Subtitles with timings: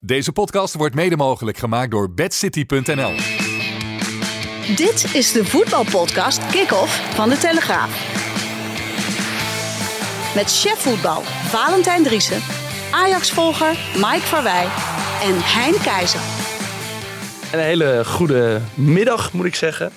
[0.00, 3.12] Deze podcast wordt mede mogelijk gemaakt door bedcity.nl.
[4.76, 7.90] Dit is de voetbalpodcast Kick-Off van De Telegraaf.
[10.34, 12.40] Met chef voetbal Valentijn Driessen,
[12.90, 14.64] Ajax-volger Mike Verwij
[15.22, 16.20] en Hein Keizer.
[17.52, 19.92] Een hele goede middag, moet ik zeggen.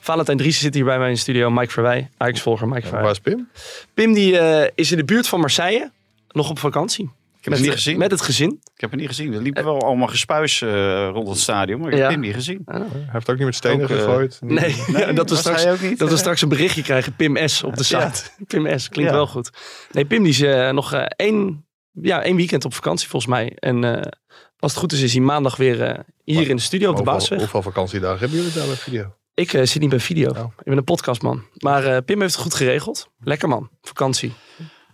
[0.00, 1.50] Valentijn Driessen zit hier bij mij in de studio.
[1.50, 3.02] Mike Verwij, Ajax-volger Mike Verwij.
[3.02, 3.48] Waar is Pim?
[3.94, 5.90] Pim die, eh, is in de buurt van Marseille.
[6.28, 7.10] Nog op vakantie.
[7.44, 7.98] Ik heb met, het niet gezien.
[7.98, 8.60] Met het gezin.
[8.74, 9.32] Ik heb het niet gezien.
[9.34, 12.02] Er liepen wel allemaal gespuis eh, rond het stadion, maar ik Ja.
[12.02, 12.62] heb hem niet gezien.
[12.64, 14.38] Hij heeft ook niet met stenen Ook, eh, gegooid.
[14.40, 17.16] Nee, Nee, dat, we was straks, hij ook niet, dat we straks een berichtje krijgen.
[17.16, 18.12] Pim S op de Ja.
[18.12, 18.30] site.
[18.46, 19.16] Pim S, klinkt Ja.
[19.16, 19.50] wel goed.
[19.92, 23.52] Nee, Pim die is eh, nog eh, één, ja, één weekend op vakantie volgens mij.
[23.58, 24.10] En eh,
[24.58, 27.00] als het goed is, is hij maandag weer eh, hier in de studio op de
[27.02, 27.38] Hoeveel, Baasweg.
[27.38, 29.14] hoeveel vakantiedagen hebben jullie daar bij video?
[29.34, 30.30] Ik zit niet bij video.
[30.30, 30.52] Oh.
[30.58, 31.42] Ik ben een podcastman.
[31.54, 33.08] Maar eh, Pim heeft het goed geregeld.
[33.20, 33.70] Lekker man.
[33.82, 34.32] Vakantie.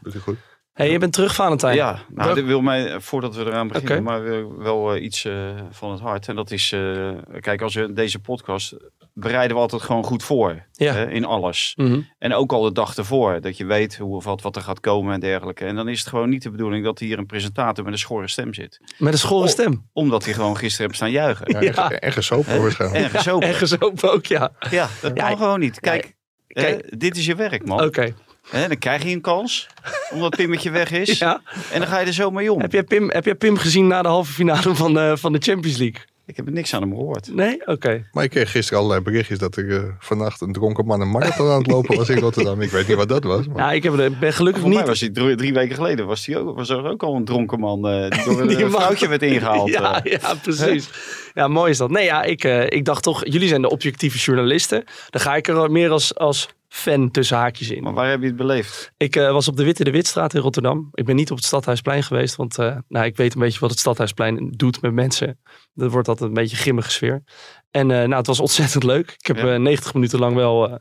[0.03, 0.37] Doet hij goed?
[0.81, 1.77] Hey, je bent terug, Valentijn.
[1.77, 5.25] Ja, nou, Welk- dit wil mij, voordat we eraan beginnen, maar wel, wel eh, iets
[5.25, 5.35] eh,
[5.71, 6.29] van het hart.
[6.29, 8.77] En dat is, eh, kijk, als we deze podcast
[9.15, 10.69] bereiden we altijd gewoon goed voor.
[10.73, 10.93] Ja.
[10.93, 11.73] hè, in alles.
[11.77, 12.01] Mhm.
[12.19, 14.81] En ook al de dag ervoor, dat je weet hoe of wat, wat er gaat
[14.81, 15.65] komen en dergelijke.
[15.65, 18.29] En dan is het gewoon niet de bedoeling dat hier een presentator met een schorre
[18.29, 18.81] stem zit.
[18.99, 19.89] Met een schorre stem.
[19.93, 21.47] Omdat hij gewoon gisteren heeft staan juichen.
[21.53, 21.91] Ja, en, Ja.
[21.91, 23.05] en gesopen waarschijnlijk.
[23.15, 23.41] En.
[23.41, 24.53] En gezopen ook, ja.
[24.71, 25.81] Ja, dat Ja, kan gewoon niet.
[25.81, 27.85] Kijk, kijk- hè, dit is je werk, man.
[27.85, 28.15] Oké.
[28.53, 29.67] Dan krijg je een kans,
[30.13, 31.19] omdat Pimmetje weg is.
[31.19, 31.41] Ja.
[31.73, 32.61] En dan ga je er zo mee om.
[32.61, 35.39] Heb jij, Pim, heb jij Pim gezien na de halve finale van de, van de
[35.41, 36.01] Champions League?
[36.27, 37.35] Ik heb er niks aan hem gehoord.
[37.35, 37.67] Nee?
[37.67, 38.07] Oké.
[38.13, 41.51] Maar ik kreeg gisteren allerlei berichtjes dat er eh, vannacht een dronken man een marathon
[41.51, 42.61] aan het lopen was in Rotterdam.
[42.61, 43.47] Ik weet niet wat dat was.
[43.47, 44.89] Maar Ja, ik heb, er- ben gelukkig Voor mij niet...
[44.89, 47.61] was hij drie, drie weken geleden was, hij ook, was er ook al een dronken
[47.61, 49.71] man eh, die door een Die vrouwtje werd ingehaald.
[49.79, 50.21] Ja, eh.
[50.21, 50.89] ja, precies.
[51.35, 51.91] Ja, mooi is dat.
[51.91, 54.85] Nee, ja, ik, eh, ik dacht toch, jullie zijn de objectieve journalisten.
[55.11, 57.83] Dan ga ik er meer als, als fan tussen haakjes in.
[57.83, 58.93] Maar waar heb je het beleefd?
[58.97, 60.89] Ik eh, was op de Witte de Witstraat in Rotterdam.
[60.93, 63.71] Ik ben niet op het Stadhuisplein geweest, want eh, nou, ik weet een beetje wat
[63.71, 65.41] het Stadhuisplein doet met mensen.
[65.75, 67.23] Dat wordt altijd een beetje een grimmige sfeer.
[67.71, 69.11] En eh, nou, het was ontzettend leuk.
[69.19, 69.55] Ik heb Ja.
[69.55, 70.75] eh, 90 minuten lang wel eh,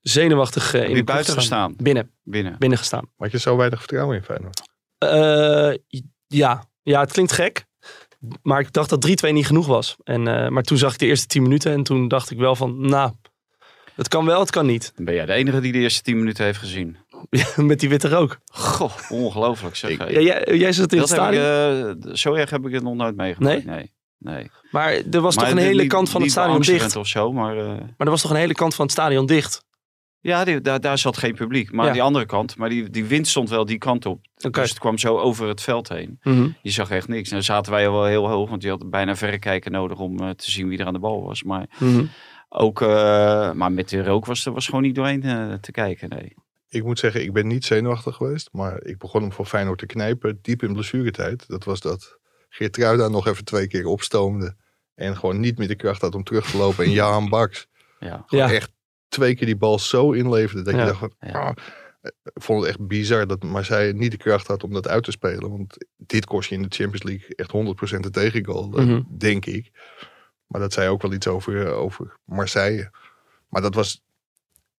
[0.00, 1.74] zenuwachtig eh, in de buiten gestaan?
[1.76, 2.56] Binnen, Binnen.
[2.58, 3.08] binnen gestaan.
[3.16, 4.62] had je zo weinig vertrouwen in Feyenoord?
[4.98, 5.78] Eh,
[6.26, 6.64] ja.
[6.82, 7.64] ja, het klinkt gek.
[8.42, 9.96] Maar ik dacht dat 3-2 niet genoeg was.
[10.04, 12.56] En, eh, maar toen zag ik de eerste 10 minuten en toen dacht ik wel
[12.56, 13.12] van, nou,
[13.96, 14.92] het kan wel, het kan niet.
[14.96, 16.96] Dan ben jij de enige die de eerste tien minuten heeft gezien.
[17.56, 18.38] Met die witte rook.
[18.52, 19.90] Goh, ongelooflijk zeg.
[19.90, 20.10] Ik-.
[20.10, 22.02] Ja, jij, jij zat in het dat heb ik, stadion.
[22.08, 23.64] eh, zo erg heb ik het nog nooit meegemaakt.
[23.64, 23.92] Nee?
[24.18, 24.50] Nee.
[24.70, 26.96] Maar er was Maar toch een hele kant van het stadion dicht.
[26.96, 27.56] of zo, maar...
[27.58, 29.64] eh, Maar er was toch een hele kant van het stadion dicht.
[30.20, 31.72] ja, die- daar, daar zat geen publiek.
[31.72, 31.92] Maar Ja.
[31.92, 34.20] die andere kant, maar die, die wind stond wel die kant op.
[34.50, 36.18] Dus het kwam zo over het veld heen.
[36.22, 36.48] Mhm.
[36.62, 37.28] Je zag echt niks.
[37.28, 40.18] En dan zaten wij al wel heel hoog, want je had bijna verrekijken nodig om
[40.20, 41.42] eh, te zien wie er aan de bal was.
[41.42, 42.04] Maar Mhm.
[42.54, 46.08] Ook, eh, maar met de rook was er was gewoon niet doorheen eh, te kijken.
[46.08, 46.34] Nee.
[46.68, 48.48] Ik moet zeggen, ik ben niet zenuwachtig geweest.
[48.52, 51.48] Maar ik begon hem voor Feyenoord te knijpen diep in blessuretijd.
[51.48, 52.18] Dat was dat
[52.48, 54.56] Geertruida nog even twee keer opstoomde.
[54.94, 56.84] En gewoon niet meer de kracht had om terug te lopen.
[56.84, 57.66] En Jaan Baks
[58.00, 58.24] Ja.
[58.26, 58.50] Ja.
[58.52, 58.72] echt
[59.08, 60.62] twee keer die bal zo inleverde.
[60.62, 60.80] Dat Ja.
[60.80, 61.32] je dacht van, Ja.
[61.32, 61.52] ah,
[62.02, 65.10] ik vond het echt bizar dat Marseille niet de kracht had om dat uit te
[65.10, 65.50] spelen.
[65.50, 69.00] Want dit kost je in de Champions League echt 100% de tegengoal, dat Mhm.
[69.18, 69.70] denk ik.
[70.52, 72.90] Maar dat zei ook wel iets over, eh, over Marseille.
[73.48, 74.02] Maar dat was,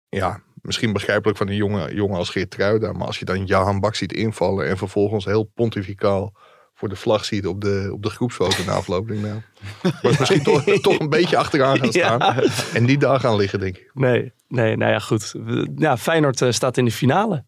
[0.09, 2.93] ja, misschien begrijpelijk van een jongen, jongen als Geert Truida.
[2.93, 6.37] Maar als je dan Jahan Bak ziet invallen en vervolgens heel pontificaal
[6.75, 9.09] voor de vlag ziet op de, op de groepsfoto na afloop.
[9.09, 9.41] Denk ik, nou,
[10.03, 12.19] was misschien toch, toch een beetje achteraan gaan staan.
[12.19, 12.43] Ja.
[12.75, 13.91] En niet daar gaan liggen, denk ik.
[13.95, 15.35] Nee, nee, nou ja, goed.
[15.77, 17.45] Ja, Feyenoord eh, staat in de finale.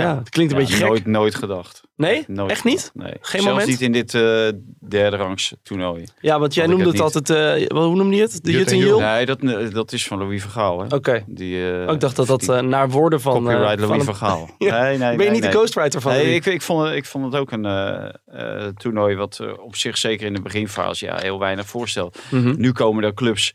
[0.00, 0.88] Ja, het klinkt een Ja, beetje gek.
[0.88, 1.80] Nooit, nooit gedacht.
[1.96, 2.24] Nee?
[2.26, 2.64] Nooit Echt gedacht.
[2.94, 3.04] niet?
[3.04, 3.12] Nee.
[3.20, 3.68] Geen Zelfs moment?
[3.68, 4.48] niet in dit eh,
[4.88, 6.04] derde rangs toernooi.
[6.20, 8.38] Ja, want jij noemde het, het altijd, eh, wel, hoe noemde je het?
[8.44, 9.00] De Jut en Jul.
[9.00, 10.80] Nee, dat, eh, dat is van Louis Vergaal.
[10.80, 10.94] Hè?
[10.96, 11.24] Oké.
[11.26, 13.32] Die, eh, Oh, ik dacht dat dat die eh, naar woorden van...
[13.32, 14.50] copyright van Louis een- Vergaal.
[14.58, 14.82] Ja.
[14.82, 15.50] Nee, nee, ben je nee, niet nee.
[15.50, 18.66] de ghostwriter van Nee, ik, ik, vond, het- ik vond het ook een eh, eh,
[18.68, 22.18] toernooi wat op zich zeker in de beginfase ja, heel weinig voorstelt.
[22.30, 22.54] Mhm.
[22.56, 23.52] Nu komen er clubs,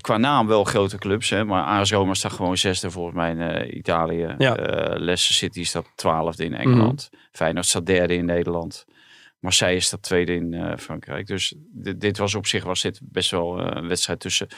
[0.00, 3.40] qua naam wel grote clubs, hè, maar AS Roma staat gewoon zesde volgens mij in
[3.40, 4.34] eh, Italië.
[4.38, 4.56] Ja.
[4.56, 7.10] Eh, Leicester City staat twaalfde in Engeland.
[7.32, 8.84] Feyenoord staat derde in Nederland.
[9.38, 11.26] Marseille staat tweede in eh, Frankrijk.
[11.26, 14.48] Dus dit, dit was op zich was dit best wel een wedstrijd tussen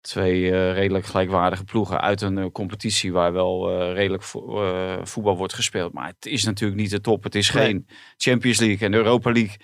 [0.00, 5.92] twee redelijk gelijkwaardige ploegen uit een competitie waar wel redelijk vo- voetbal wordt gespeeld.
[5.92, 7.22] Maar het is natuurlijk niet de top.
[7.22, 7.64] Het is Nee.
[7.64, 7.86] geen
[8.16, 9.56] Champions League en Europa League.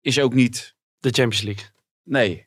[0.00, 0.74] is ook niet...
[0.98, 1.64] De Champions League.
[2.04, 2.46] Nee.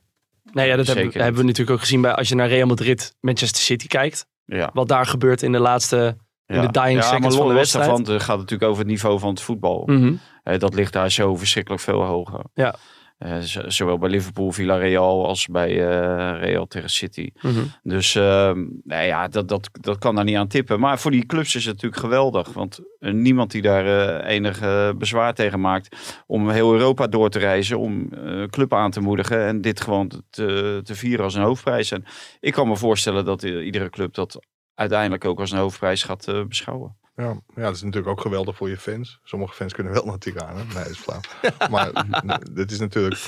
[0.51, 3.61] Nee, ja, dat hebben, we natuurlijk ook gezien bij als je naar Real Madrid, Manchester
[3.61, 4.25] City kijkt.
[4.45, 4.69] Ja.
[4.73, 7.85] Wat daar gebeurt in de laatste, in de dying ja, seconds maar van de wedstrijd.
[7.85, 9.83] daarvan het gaat het natuurlijk over het niveau van het voetbal.
[9.85, 10.13] Mhm.
[10.43, 12.41] Eh, dat ligt daar zo verschrikkelijk veel hoger.
[12.53, 12.75] Ja.
[13.23, 13.37] Eh,
[13.67, 17.31] zowel bij Liverpool, Villarreal als bij eh, Real tegen City.
[17.41, 17.63] Mhm.
[17.83, 20.79] Dus ehm, nou ja, dat, dat, dat kan daar niet aan tippen.
[20.79, 22.53] Maar voor die clubs is het natuurlijk geweldig.
[22.53, 24.59] Want eh, niemand die daar enig
[24.97, 27.79] bezwaar tegen maakt om heel Europa door te reizen.
[27.79, 28.09] Om
[28.49, 31.91] club aan te moedigen en dit gewoon te, te vieren als een hoofdprijs.
[31.91, 32.05] En
[32.39, 34.39] ik kan me voorstellen dat iedere club dat
[34.75, 36.97] uiteindelijk ook als een hoofdprijs gaat beschouwen.
[37.15, 39.19] Ja, ja, dat is natuurlijk ook geweldig voor je fans.
[39.23, 40.63] Sommige fans kunnen wel naar Tirana.
[40.63, 41.19] Nee, dat is flauw.
[41.71, 43.21] maar n- dit is natuurlijk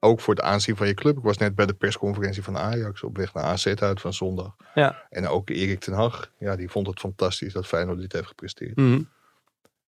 [0.00, 1.16] ook voor het aanzien van je club.
[1.16, 4.56] Ik was net bij de persconferentie van Ajax op weg naar AZ uit van zondag.
[4.74, 5.06] Ja.
[5.10, 8.76] En ook Erik ten Hag, ja, die vond het fantastisch dat Feyenoord dit heeft gepresteerd.
[8.76, 9.02] Mhm.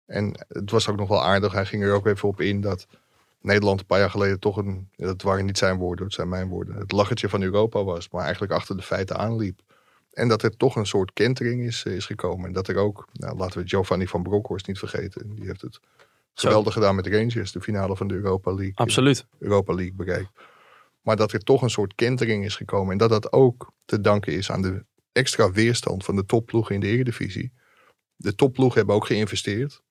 [0.07, 1.53] En het was ook nog wel aardig.
[1.53, 2.87] Hij ging er ook even op in dat
[3.41, 6.49] Nederland een paar jaar geleden toch een, dat waren niet zijn woorden, het zijn mijn
[6.49, 9.61] woorden, het lachertje van Europa was, maar eigenlijk achter de feiten aanliep.
[10.15, 12.47] En dat er toch een soort kentering is, is gekomen.
[12.47, 15.35] En dat er ook, nou, laten we Giovanni van Bronckhorst niet vergeten.
[15.35, 15.81] Die heeft het
[16.35, 16.49] Zo.
[16.49, 18.73] geweldig gedaan met Rangers, de finale van de Europa League.
[18.75, 19.27] Absoluut.
[19.39, 20.31] Europa League bereikt.
[21.03, 22.93] Maar dat er toch een soort kentering is gekomen.
[22.93, 26.81] En dat dat ook te danken is aan de extra weerstand van de topploegen in
[26.81, 27.53] de Eredivisie.
[28.17, 29.83] De topploegen hebben ook geïnvesteerd.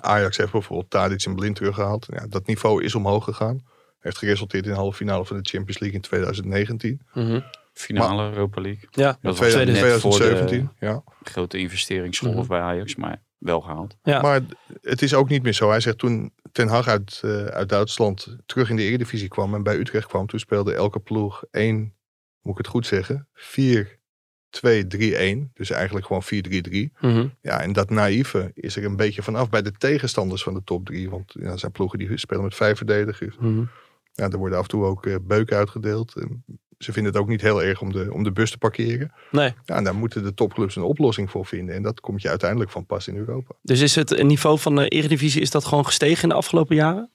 [0.00, 2.06] Ajax heeft bijvoorbeeld Tadic en Blind teruggehaald.
[2.10, 3.66] Ja, dat niveau is omhoog gegaan.
[3.98, 7.00] Heeft geresulteerd in de halve finale van de Champions League in 2019.
[7.14, 7.40] Mhm.
[7.78, 8.88] Finale Europa League.
[8.90, 10.70] Ja, Dat was 2000 net voor de 2017.
[10.88, 11.02] Ja.
[11.22, 12.46] grote investeringsgolf Mhm.
[12.46, 13.96] bij Ajax, maar wel gehaald.
[14.02, 14.20] Ja.
[14.20, 14.40] Maar
[14.82, 15.70] het is ook niet meer zo.
[15.70, 19.62] Hij zegt toen Ten Hag uit, eh, uit Duitsland terug in de Eredivisie kwam en
[19.62, 20.26] bij Utrecht kwam.
[20.26, 21.94] Toen speelde elke ploeg 1,
[22.42, 25.50] moet ik het goed zeggen, 4-2-3-1.
[25.54, 26.92] Dus eigenlijk gewoon 4-3-3.
[27.00, 27.26] Mhm.
[27.40, 30.86] Ja, en dat naïeve is er een beetje vanaf bij de tegenstanders van de top
[30.86, 31.10] 3.
[31.10, 33.36] Want ja, er zijn ploegen die spelen met vijf verdedigers.
[33.38, 33.62] Mhm.
[34.12, 36.16] Ja, er worden af en toe ook eh, beuken uitgedeeld.
[36.16, 36.44] En
[36.78, 39.12] ze vinden het ook niet heel erg om de, om de bus te parkeren.
[39.30, 39.54] Nee.
[39.64, 41.74] Ja, en daar moeten de topclubs een oplossing voor vinden.
[41.74, 43.54] En dat komt je uiteindelijk van pas in Europa.
[43.62, 47.12] Dus is het niveau van de Eredivisie is dat gewoon gestegen in de afgelopen jaren?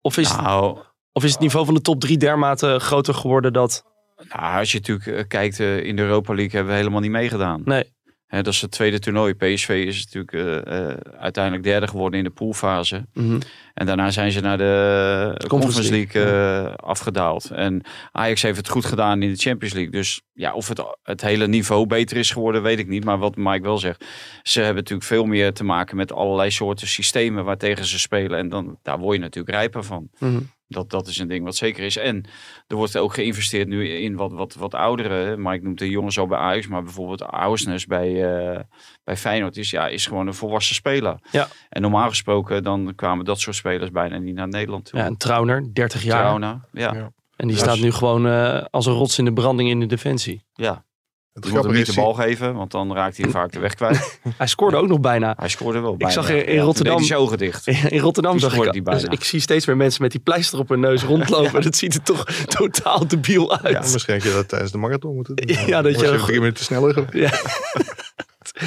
[0.00, 0.78] Of is, het, Nou,
[1.12, 3.84] of is het niveau van de top drie dermate groter geworden dat...
[4.28, 7.10] nou, als je natuurlijk eh, kijkt eh, in de Europa League hebben we helemaal niet
[7.10, 7.62] meegedaan.
[7.64, 7.93] Nee.
[8.34, 9.34] Hè, dat is het tweede toernooi.
[9.34, 13.06] PSV is natuurlijk eh, eh, uiteindelijk derde geworden in de poolfase.
[13.12, 13.38] Mhm.
[13.74, 17.50] En daarna zijn ze naar de Conference Conference League, League, eh, afgedaald.
[17.50, 17.82] En
[18.12, 19.92] Ajax heeft het goed gedaan in de Champions League.
[19.92, 23.04] Dus ja, of het, het hele niveau beter is geworden, weet ik niet.
[23.04, 24.04] Maar wat Mike wel zegt,
[24.42, 28.38] ze hebben natuurlijk veel meer te maken met allerlei soorten systemen waartegen ze spelen.
[28.38, 30.08] En dan, daar word je natuurlijk rijper van.
[30.18, 30.40] Mhm.
[30.74, 31.96] Dat, dat is een ding wat zeker is.
[31.96, 32.24] En
[32.66, 35.42] er wordt ook geïnvesteerd nu in wat, wat, wat ouderen.
[35.42, 38.60] Mike noemt de jongens al bij Ajax, maar bijvoorbeeld Augsnes bij, eh,
[39.04, 41.18] bij Feyenoord is, ja, is gewoon een volwassen speler.
[41.30, 41.48] Ja.
[41.68, 44.98] En normaal gesproken dan kwamen dat soort spelers bijna niet naar Nederland toe.
[44.98, 46.40] Ja, en Trauner, 30 jaar.
[46.72, 47.12] Ja.
[47.36, 50.44] En die staat nu gewoon eh, als een rots in de branding in de defensie.
[50.52, 50.84] ja.
[51.34, 53.74] Het Je moet hem niet de bal geven, want dan raakt hij vaak de weg
[53.74, 54.18] kwijt.
[54.36, 55.34] Hij scoorde ook nog bijna.
[55.38, 56.12] Hij scoorde wel bijna.
[56.14, 57.66] zag in- Ja, Rotterdam- deed hij zijn ogen dicht.
[57.92, 59.00] In Rotterdam Toen zag ik, scoorde die bijna.
[59.00, 61.62] dus ik zie steeds meer mensen met die pleister op hun neus rondlopen.
[61.62, 63.92] Dat ziet er toch totaal debiel Ja, uit.
[63.92, 65.56] misschien had je dat tijdens de marathon moeten doen.
[65.66, 67.12] Ja, dat je- drie minuten sneller geweest.
[67.12, 67.40] Ja.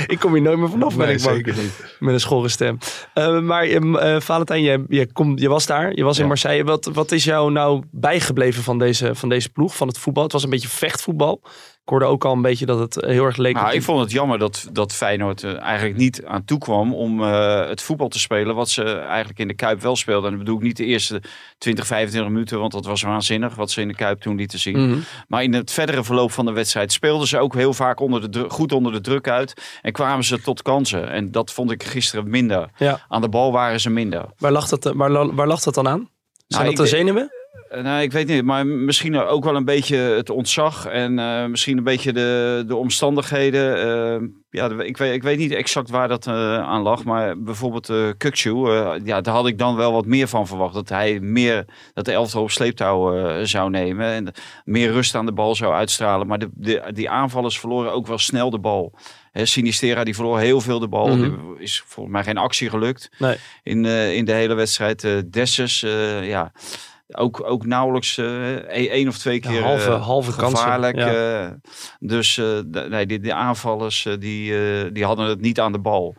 [0.08, 1.36] ik kom hier nooit meer vanaf, ben Nee, ik bang.
[1.36, 1.96] zeker niet.
[2.00, 2.78] Met een schorre stem.
[3.14, 5.96] Eh, maar eh Valentijn, je, je, kom, je was daar.
[5.96, 6.28] Je was in Ja.
[6.28, 6.64] Marseille.
[6.64, 10.24] Wat, wat is jou nou bijgebleven van deze, van deze ploeg, van het voetbal?
[10.24, 11.42] Het was een beetje vechtvoetbal.
[11.88, 14.12] Ik hoorde ook al een beetje dat het heel erg leek Nou, ik vond het
[14.12, 18.20] jammer dat, dat Feyenoord er eigenlijk niet aan toe kwam om eh, het voetbal te
[18.20, 18.56] spelen.
[18.56, 20.24] Wat ze eigenlijk in de Kuip wel speelden.
[20.24, 21.22] En dat bedoel ik niet de eerste
[21.58, 22.60] 20, 25 minuten.
[22.60, 24.90] Want dat was waanzinnig wat ze in de Kuip toen lieten zien.
[24.90, 25.00] Mhm.
[25.28, 28.46] Maar in het verdere verloop van de wedstrijd speelden ze ook heel vaak onder de
[28.50, 29.80] goed onder de druk uit.
[29.82, 31.10] En kwamen ze tot kansen.
[31.12, 32.70] En dat vond ik gisteren minder.
[32.78, 33.00] Ja.
[33.08, 34.26] Aan de bal waren ze minder.
[34.38, 36.10] Waar, lag dat, waar, la- waar lag dat dan aan?
[36.48, 37.32] Zijn Nou, dat de zenuwen?
[37.69, 41.45] Eh, Nou, ik weet niet, maar misschien ook wel een beetje het ontzag en eh,
[41.45, 43.78] misschien een beetje de, de omstandigheden.
[43.78, 48.09] Eh, ja, ik weet, ik weet niet exact waar dat aan lag, maar bijvoorbeeld uh,
[49.04, 50.73] ja, daar had ik dan wel wat meer van verwacht.
[50.73, 54.33] Dat hij meer dat de elftal op sleeptouw zou nemen en
[54.64, 56.28] meer rust aan de bal zou uitstralen.
[56.28, 58.94] Maar de, de, die aanvallers verloren ook wel snel de bal.
[59.33, 61.18] Sinistera die verloor heel veel de bal.
[61.18, 61.31] Mhm.
[61.57, 63.35] Is volgens mij geen actie gelukt Nee.
[63.64, 65.23] in, in de hele wedstrijd.
[65.33, 66.52] Dessus, eh, ja
[67.07, 70.95] ook, ook nauwelijks eh, één of twee keer halve- eh, halve kansen, gevaarlijk.
[70.97, 71.45] ja.
[71.47, 71.52] eh,
[71.99, 75.71] dus eh, de- nee, die, die aanvallers eh, die, eh, die hadden het niet aan
[75.71, 76.16] de bal.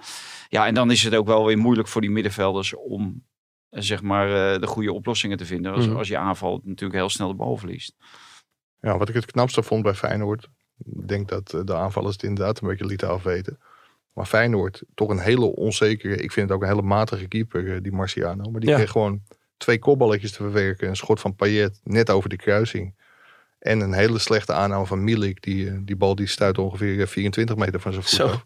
[0.49, 3.27] Ja, en dan is het ook wel weer moeilijk voor die middenvelders om
[3.71, 5.73] zeg maar eh, de goede oplossingen te vinden.
[5.73, 5.97] Als, Mhm.
[5.97, 7.95] als je aanvalt natuurlijk heel snel de bal verliest.
[8.81, 10.49] Ja, wat ik het knapste vond bij Feyenoord.
[10.85, 13.59] Ik denk dat de aanvallers het inderdaad een beetje lieten afweten.
[14.13, 17.93] Maar Feyenoord, toch een hele onzekere, ik vind het ook een hele matige keeper, die
[17.93, 18.51] Marciano.
[18.51, 18.77] Maar die Ja.
[18.77, 19.21] kreeg gewoon
[19.59, 20.89] twee kopballetjes te verwerken.
[20.89, 22.95] Een schot van Payet net over de kruising.
[23.59, 25.43] En een hele slechte aanname van Milik.
[25.43, 28.27] Die, eh, die bal die stuit ongeveer eh, 24 meter van zijn voet Zo.
[28.27, 28.43] af.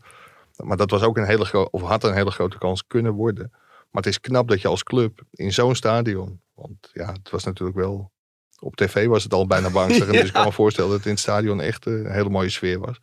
[0.57, 3.51] Maar dat was ook een hele grote, of had een hele grote kans kunnen worden.
[3.91, 6.41] Maar het is knap dat je als club in zo'n stadion.
[6.55, 8.11] Want ja, het was natuurlijk wel.
[8.59, 10.11] Op tv was het al bijna bangstig.
[10.11, 12.49] Dus ik kan me voorstellen dat het in het stadion echt eh, een hele mooie
[12.49, 13.01] sfeer was.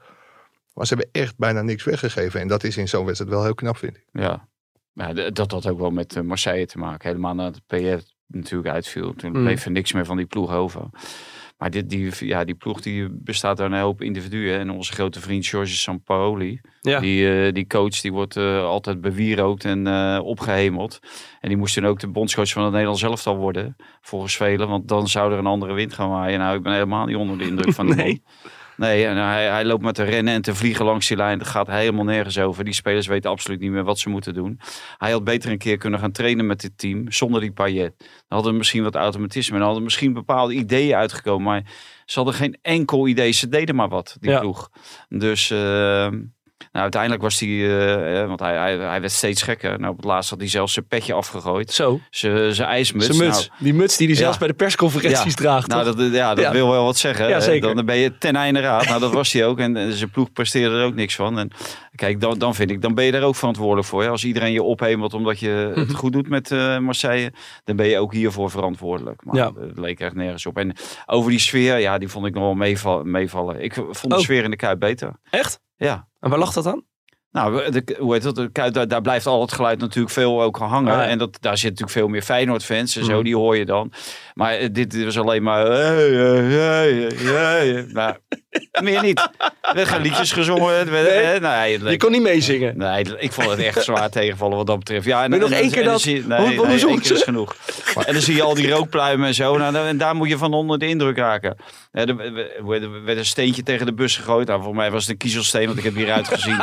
[0.74, 2.40] Maar ze hebben echt bijna niks weggegeven.
[2.40, 4.06] En dat is in zo'n wedstrijd wel heel knap, vind ik.
[4.12, 4.48] Ja.
[5.08, 7.08] D- dat had ook wel met eh, Marseille te maken.
[7.10, 9.14] Helemaal nadat PR natuurlijk uitviel.
[9.14, 9.44] Toen Mm.
[9.44, 10.82] bleef er niks meer van die ploeg over.
[11.58, 14.60] Maar dit, die, ja, die ploeg die bestaat uit een hoop individuen.
[14.60, 17.00] En onze grote vriend George Sampaoli, Ja.
[17.00, 21.00] die, eh, die coach, die wordt eh, altijd bewierookt en eh, opgehemeld.
[21.40, 24.68] En die moest toen ook de bondscoach van het Nederlands elftal worden, volgens velen.
[24.68, 26.40] Want dan zou er een andere wind gaan waaien.
[26.40, 28.22] Nou, ik ben helemaal niet onder de indruk van die Nee.
[28.44, 28.52] man.
[28.80, 31.38] Nee, en hij, hij loopt met te rennen en te vliegen langs die lijn.
[31.38, 32.64] Dat gaat helemaal nergens over.
[32.64, 34.60] Die spelers weten absoluut niet meer wat ze moeten doen.
[34.98, 37.94] Hij had beter een keer kunnen gaan trainen met dit team zonder die Payet.
[37.98, 41.44] Dan hadden misschien wat automatisme en hadden misschien bepaalde ideeën uitgekomen.
[41.44, 41.64] Maar
[42.06, 43.32] ze hadden geen enkel idee.
[43.32, 44.40] Ze deden maar wat, die Ja.
[44.40, 44.70] ploeg.
[45.10, 46.08] Dus eh,
[46.72, 49.80] nou, uiteindelijk was hij, eh, eh, want hij, hij, hij werd steeds gekker.
[49.80, 51.72] Nou, op het laatst had hij zelfs zijn petje afgegooid.
[51.72, 53.06] Zo, Zijn ijsmuts.
[53.06, 53.48] zijn muts.
[53.48, 55.68] Nou, die muts die hij zelfs bij de persconferenties draagt.
[55.68, 55.96] nou, toch?
[55.96, 56.52] dat, ja, dat Ja.
[56.52, 57.42] wil wel wat zeggen.
[57.42, 57.76] Zeker.
[57.76, 58.86] Dan ben je ten einde raad.
[58.88, 59.60] Nou, dat was hij ook.
[59.60, 61.40] En zijn ploeg presteerde er ook niks van.
[61.40, 61.52] En
[61.96, 64.02] kijk, dan, dan vind ik, dan ben je daar ook verantwoordelijk voor.
[64.04, 64.10] hè.
[64.10, 65.80] Als iedereen je ophemelt omdat je Mhm.
[65.80, 69.26] het goed doet met eh, Marseille, dan ben je ook hiervoor verantwoordelijk.
[69.26, 70.58] Maar het leek echt nergens op.
[70.58, 70.76] En
[71.06, 73.64] over die sfeer, ja, die vond ik nog wel meeval- meevallen.
[73.64, 74.22] Ik vond de Oh.
[74.22, 75.12] sfeer in de Kuip beter.
[75.30, 75.60] Echt?
[75.78, 76.08] Ja.
[76.20, 76.86] En waar lag dat aan?
[77.32, 78.48] Nou, de, hoe heet dat?
[78.74, 80.94] Daar, daar blijft al het geluid natuurlijk veel ook hangen.
[80.94, 81.06] Ah, ja.
[81.08, 83.24] En dat, daar zit natuurlijk veel meer Feyenoord-fans en zo, Mhm.
[83.24, 83.92] die hoor je dan.
[84.34, 85.66] Maar eh, dit, was alleen maar...
[87.94, 88.16] Nou,
[88.82, 89.30] meer niet.
[89.62, 90.92] Er werden liedjes gezongen.
[90.92, 91.78] Nee.
[91.78, 92.78] eh, Je kon niet meezingen.
[92.78, 95.06] Nee, ik vond het echt zwaar tegenvallen wat dat betreft.
[95.06, 97.56] Ja, en, nog één keer dat- Nee, één keer is genoeg.
[98.06, 99.58] En dan zie je al die rookpluimen en zo.
[99.58, 101.58] Nou, en daar moet je van onder de indruk raken.
[101.92, 104.48] Er er werd een steentje tegen de bus gegooid.
[104.48, 106.60] Nou, voor mij was het een kiezelsteen, want ik heb hieruit gezien.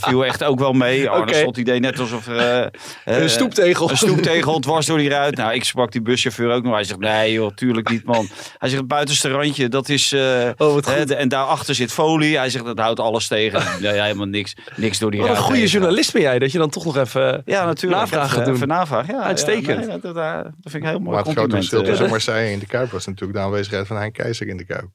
[0.00, 1.08] Dat viel echt ook wel mee.
[1.08, 1.34] Arne Oké.
[1.34, 2.64] Slot idee net alsof eh,
[3.04, 3.90] Een stoeptegel.
[3.90, 5.36] Een stoeptegel dwars door die ruit.
[5.36, 6.74] Nou, ik sprak die buschauffeur ook nog.
[6.74, 8.28] Hij zegt, nee joh, tuurlijk niet man.
[8.58, 10.12] Hij zegt, het buitenste randje, dat is...
[10.12, 11.08] eh, Oh, wat hè, goed.
[11.08, 12.36] de- en daarachter zit folie.
[12.36, 13.62] Hij zegt, dat houdt alles tegen.
[13.80, 16.58] Ja, ja, helemaal niks, niks door die Wat een goede journalist ben jij, dat je
[16.58, 17.42] dan toch nog even...
[17.44, 18.00] Ja, natuurlijk.
[18.00, 18.54] Navraag gaat doen.
[18.54, 19.22] Even navraag, ja.
[19.22, 19.66] Uitstekend.
[19.66, 22.52] Ja, nee, dat, dat, dat vind ik heel mooi Maar het grote verschil tussen Marseille
[22.52, 24.88] en de Kuip was natuurlijk de aanwezigheid van Hein Keizer in de Kuip.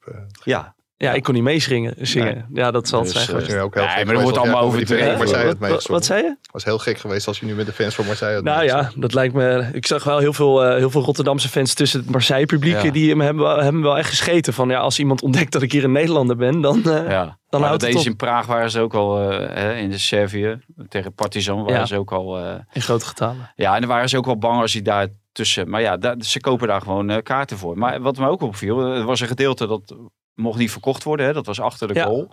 [0.44, 1.94] Ja, Ja, ik kon niet meezingen.
[1.98, 2.46] Zingen.
[2.52, 4.78] Ja, dat zal het Dus, zijn eh, ook heel Nee, maar er wordt allemaal over
[5.18, 6.28] Marseille had Wat, zei je?
[6.28, 8.64] Het was heel gek geweest als je nu met de fans van Marseille had Nou
[8.64, 9.68] ja, dat lijkt me.
[9.72, 12.82] Ik zag wel heel veel, eh, heel veel Rotterdamse fans tussen het Marseille-publiek.
[12.82, 12.90] Ja.
[12.90, 14.52] Die hem hebben, wel- hebben wel echt gescheten.
[14.52, 16.76] Van ja, als iemand ontdekt dat ik hier een Nederlander ben, dan.
[16.84, 17.38] eh, ja.
[17.48, 18.20] Dan maar houdt dat het deze op.
[18.20, 20.58] in Praag waren ze ook al, eh, hè, in de Servië,
[20.88, 21.86] tegen Partizan waren Ja.
[21.86, 22.38] ze ook al...
[22.38, 23.52] eh, In grote getalen.
[23.54, 25.68] ja, en dan waren ze ook wel bang als hij daar tussen...
[25.70, 27.78] Maar ja, daar, ze kopen daar gewoon eh, kaarten voor.
[27.78, 29.94] Maar wat me ook opviel, er was een gedeelte dat
[30.34, 31.26] mocht niet verkocht worden.
[31.26, 32.04] Hè, dat was achter de Ja.
[32.04, 32.32] goal.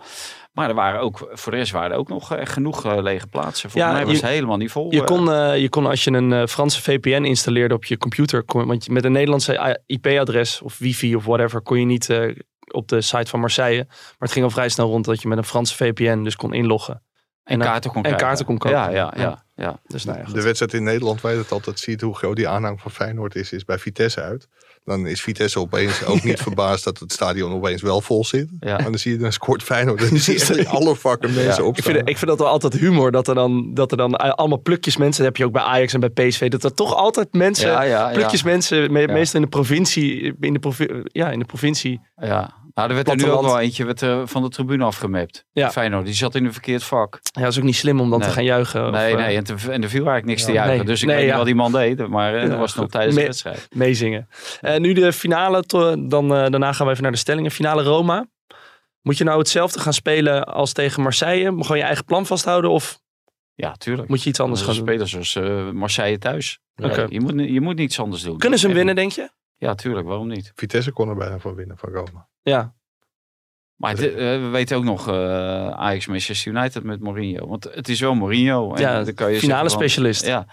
[0.52, 3.26] Maar er waren ook, voor de rest waren er ook nog echt genoeg eh, lege
[3.26, 3.70] plaatsen.
[3.70, 4.92] Volgens Ja, mij was je- het helemaal niet vol.
[4.92, 5.06] Je eh.
[5.06, 8.42] kon, eh, je kon als je een eh, Franse VPN installeerde op je computer.
[8.42, 11.60] Kon, want met een Nederlandse IP-adres of wifi of whatever.
[11.62, 12.36] kon je niet eh,
[12.72, 13.84] op de site van Marseille.
[13.88, 16.52] Maar het ging al vrij snel rond dat je met een Franse VPN dus kon
[16.52, 17.02] inloggen.
[17.44, 18.26] en en- kaarten kon en krijgen.
[18.26, 18.78] kaarten kon kopen.
[18.78, 19.44] Ja, ja, ja.
[19.54, 19.80] ja.
[19.86, 20.34] Dus nou ja, goed.
[20.34, 23.34] De wedstrijd in Nederland, waar je het altijd ziet hoe groot die aanhang van Feyenoord
[23.34, 24.48] is, is bij Vitesse uit.
[24.84, 28.48] Dan is Vitesse opeens ook niet verbaasd dat het stadion opeens wel vol zit.
[28.60, 28.74] Ja.
[28.76, 30.08] Maar dan zie je, dan scoort Feyenoord.
[30.10, 31.68] Dan zie je alle vakken mensen Ja.
[31.68, 31.90] opstaan.
[31.90, 33.10] Ik vind, ik vind dat wel altijd humor.
[33.10, 35.16] Dat er dan, dat er dan allemaal plukjes mensen.
[35.24, 36.48] Dat heb je ook bij Ajax en bij PSV.
[36.48, 37.70] Dat er toch altijd mensen.
[37.70, 38.14] Ja, ja, ja.
[38.14, 38.92] plukjes mensen.
[38.92, 39.12] me- Ja.
[39.12, 40.34] Meestal in de provincie.
[40.40, 42.00] In de, provi- ja, in de provincie.
[42.16, 45.44] Ja, nou, er werd er nu ook wel eentje werd, er van de tribune afgemapt.
[45.52, 45.70] Ja.
[45.70, 47.18] Feyenoord, die zat in een verkeerd vak.
[47.22, 48.28] Ja, dat is ook niet slim om dan Nee.
[48.28, 48.84] te gaan juichen.
[48.86, 50.76] of, nee, eh, nee, en, te- en er viel eigenlijk niks te juichen.
[50.76, 50.84] nee.
[50.86, 53.14] Dus ik Nee, weet niet wat die man deed, maar eh, dat was nog tijdens
[53.16, 53.68] de wedstrijd.
[53.74, 54.28] meezingen.
[54.60, 55.62] Eh, nu de finale.
[55.62, 57.50] to- Dan, eh, daarna gaan we even naar de stellingen.
[57.50, 58.26] Finale Roma.
[59.02, 61.50] Moet je nou hetzelfde gaan spelen als tegen Marseille?
[61.50, 62.70] Moet gewoon je eigen plan vasthouden?
[62.70, 63.00] Of
[63.54, 64.08] Ja, tuurlijk.
[64.08, 66.58] moet je iets anders gaan spelen zoals eh, Marseille thuis.
[67.08, 68.38] Je, moet, je moet niets anders doen.
[68.38, 69.30] Kunnen ze hem winnen, denk je?
[69.62, 70.06] Ja, tuurlijk.
[70.06, 70.52] Waarom niet?
[70.54, 72.28] Vitesse kon er bijna van winnen van Roma.
[72.42, 72.74] Ja.
[73.76, 77.46] Maar dit, eh, we weten ook nog eh, Ajax Manchester United met Mourinho.
[77.46, 78.74] Want het is wel Mourinho.
[78.74, 80.26] En Ja, dan kan je finale zeggen specialist.
[80.26, 80.38] Ja.
[80.38, 80.46] En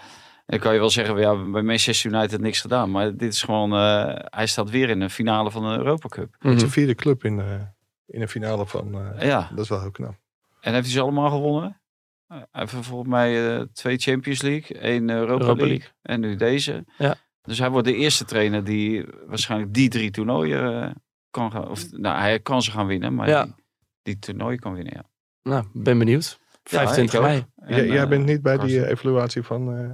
[0.46, 2.92] dan kan je wel zeggen, ja, bij Manchester United niks gedaan.
[2.92, 6.36] Maar dit is gewoon, eh, hij staat weer in de finale van de Europa Cup.
[6.39, 7.62] Het is de vierde club in, eh,
[8.06, 8.94] in de finale van...
[9.16, 9.50] eh, Ja.
[9.56, 10.16] Dat is wel heel knap.
[10.62, 11.82] En heeft hij ze allemaal gewonnen?
[12.28, 15.89] Hij heeft volgens mij eh, twee Champions League, één Europa, Europa League, League.
[16.01, 16.86] en nu deze.
[16.98, 17.16] Ja.
[17.50, 20.91] Dus hij wordt de eerste trainer die waarschijnlijk die drie toernooien eh,
[21.29, 21.70] kan gaan.
[21.70, 23.44] Of, nou, hij kan ze gaan winnen, maar Ja.
[23.44, 23.53] die,
[24.01, 24.94] die toernooien kan winnen.
[24.96, 25.03] Ja.
[25.51, 26.39] Nou, ben benieuwd.
[26.63, 27.25] 25 ik ook.
[27.25, 27.46] mei.
[27.56, 28.86] En, Jij- jij eh, bent niet bij die Karsten.
[28.86, 29.77] eh, evaluatie van...
[29.77, 29.89] eh,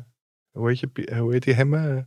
[0.51, 1.73] hoe, heet je, hoe heet die hem?
[1.73, 1.97] eh,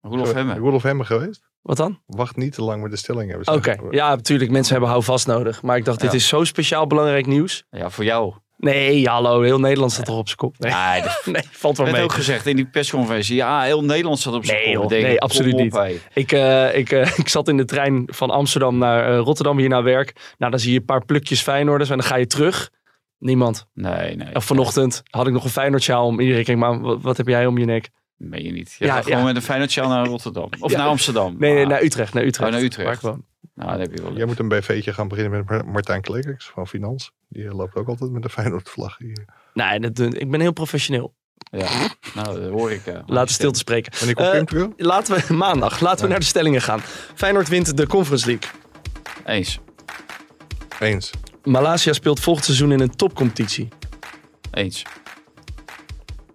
[0.00, 0.54] Roelof Hemme.
[0.54, 1.48] Roelof Hemme geweest?
[1.60, 2.02] Wat dan?
[2.06, 3.54] Wacht niet te lang met de stelling hebben.
[3.54, 4.50] Oké, ja, natuurlijk.
[4.50, 5.62] Mensen hebben houvast nodig.
[5.62, 6.16] Maar ik dacht, dit Ja.
[6.16, 7.64] is zo speciaal belangrijk nieuws.
[7.70, 8.34] Ja, voor jou.
[8.64, 9.40] Nee, hallo.
[9.42, 10.58] Heel Nederland staat toch op zijn kop.
[10.58, 11.02] Nee, Nee,
[11.34, 12.02] nee valt wel mee.
[12.02, 13.34] ook gezegd in die persconferentie.
[13.36, 14.90] Ja, heel Nederland zat op zijn Nee, kop.
[14.90, 15.02] joh.
[15.02, 15.78] Nee, absoluut niet.
[16.14, 19.68] Ik, eh, ik, eh, ik zat in de trein van Amsterdam naar eh, Rotterdam hier
[19.68, 20.34] naar werk.
[20.38, 22.70] Nou, dan zie je een paar plukjes Feyenoorders en dan ga je terug.
[23.18, 23.66] Niemand.
[23.74, 24.28] Nee, nee.
[24.32, 26.20] Vanochtend had ik nog een Feyenoord om.
[26.20, 27.88] Iedereen keek maar, wat, wat heb jij om je nek?
[28.16, 28.76] Meen je niet.
[28.78, 29.24] Je Ja, gewoon ja.
[29.24, 30.48] met een Feyenoord naar Rotterdam.
[30.60, 30.78] Of Ja.
[30.78, 31.36] naar Amsterdam.
[31.38, 32.14] Nee, nee, Ah, naar Utrecht.
[32.14, 32.48] Naar Utrecht.
[32.50, 32.86] Oh, naar Utrecht.
[32.86, 33.24] Waar ik woon.
[33.54, 34.16] Nou, dat heb je wel.
[34.16, 37.10] Jij moet een BV'tje gaan beginnen met Mar- Martijn Klekers van Finans.
[37.28, 39.24] Die loopt ook altijd met de Feyenoord vlag hier.
[39.54, 41.14] Nee, dat, doe- ik ben heel professioneel.
[41.50, 41.68] Ja.
[42.14, 42.86] Nou, dat hoor ik.
[42.86, 43.92] eh, Laten stil te spreken.
[44.16, 44.64] Eh?
[44.76, 46.80] Laten we maandag, laten we naar de stellingen gaan.
[47.14, 48.50] Feyenoord wint de Conference League.
[49.24, 49.58] Eens.
[50.80, 51.10] Eens.
[51.42, 53.68] Malasia speelt volgend seizoen in een topcompetitie.
[54.50, 54.82] Eens.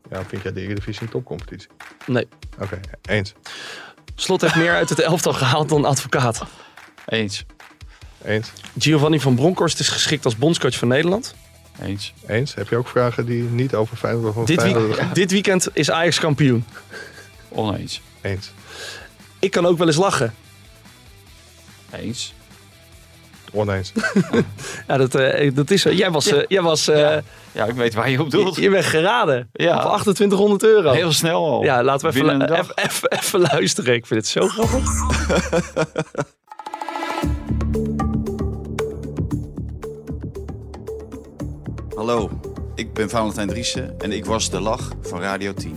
[0.10, 1.70] Ja, vind jij de Eredivisie een topcompetitie?
[2.06, 2.28] Nee.
[2.62, 3.34] Oké, eens.
[4.16, 6.44] Slot heeft meer uit het elftal gehaald dan advocaat.
[7.10, 7.46] Eens.
[8.26, 8.52] Eens.
[8.80, 11.36] Giovanni van Bronckhorst is geschikt als bondscoach van Nederland.
[11.82, 12.14] Eens.
[12.28, 12.54] Eens.
[12.56, 15.92] Heb je ook vragen die niet over Feyenoord of Dit, week- Feyenoord- dit weekend is
[15.92, 16.66] Ajax kampioen.
[17.50, 18.02] Oneens.
[18.22, 18.52] Eens.
[19.40, 20.34] Ik kan ook wel eens lachen.
[21.92, 22.34] Eens.
[23.52, 23.92] Oneens.
[24.88, 25.92] Ja, dat, eh, dat is zo.
[25.92, 27.18] Jij was, eh, jij was eh,
[27.52, 28.56] Ja, ik weet waar je op doelt.
[28.56, 29.50] je, je bent geraden.
[29.54, 29.72] Ja.
[29.82, 30.92] Voor 2800 euro.
[30.92, 31.64] Heel snel al.
[31.64, 32.42] ja, laten we even,
[32.86, 33.94] even, even luisteren.
[33.94, 34.84] Ik vind het zo grappig.
[41.96, 42.30] Hallo,
[42.76, 45.76] ik ben Valentijn Driessen en ik was de lach van Radio 10.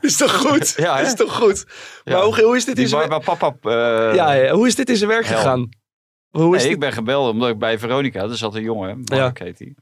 [0.00, 0.74] Is toch goed?
[0.76, 1.02] Ja, hè?
[1.02, 1.64] is toch goed?
[2.04, 2.12] Ja.
[2.12, 3.24] Maar hoe, hoe is dit in zijn werk?
[3.24, 3.54] papa...
[3.62, 5.36] eh, Ja, ja, hoe is dit in zijn werk Hel.
[5.36, 5.68] gegaan?
[6.30, 6.72] Hoe is nee, dit?
[6.72, 9.16] ik ben gebeld omdat ik bij Veronica, er zat een jongen, Ja.
[9.18, 9.74] Mark heet die.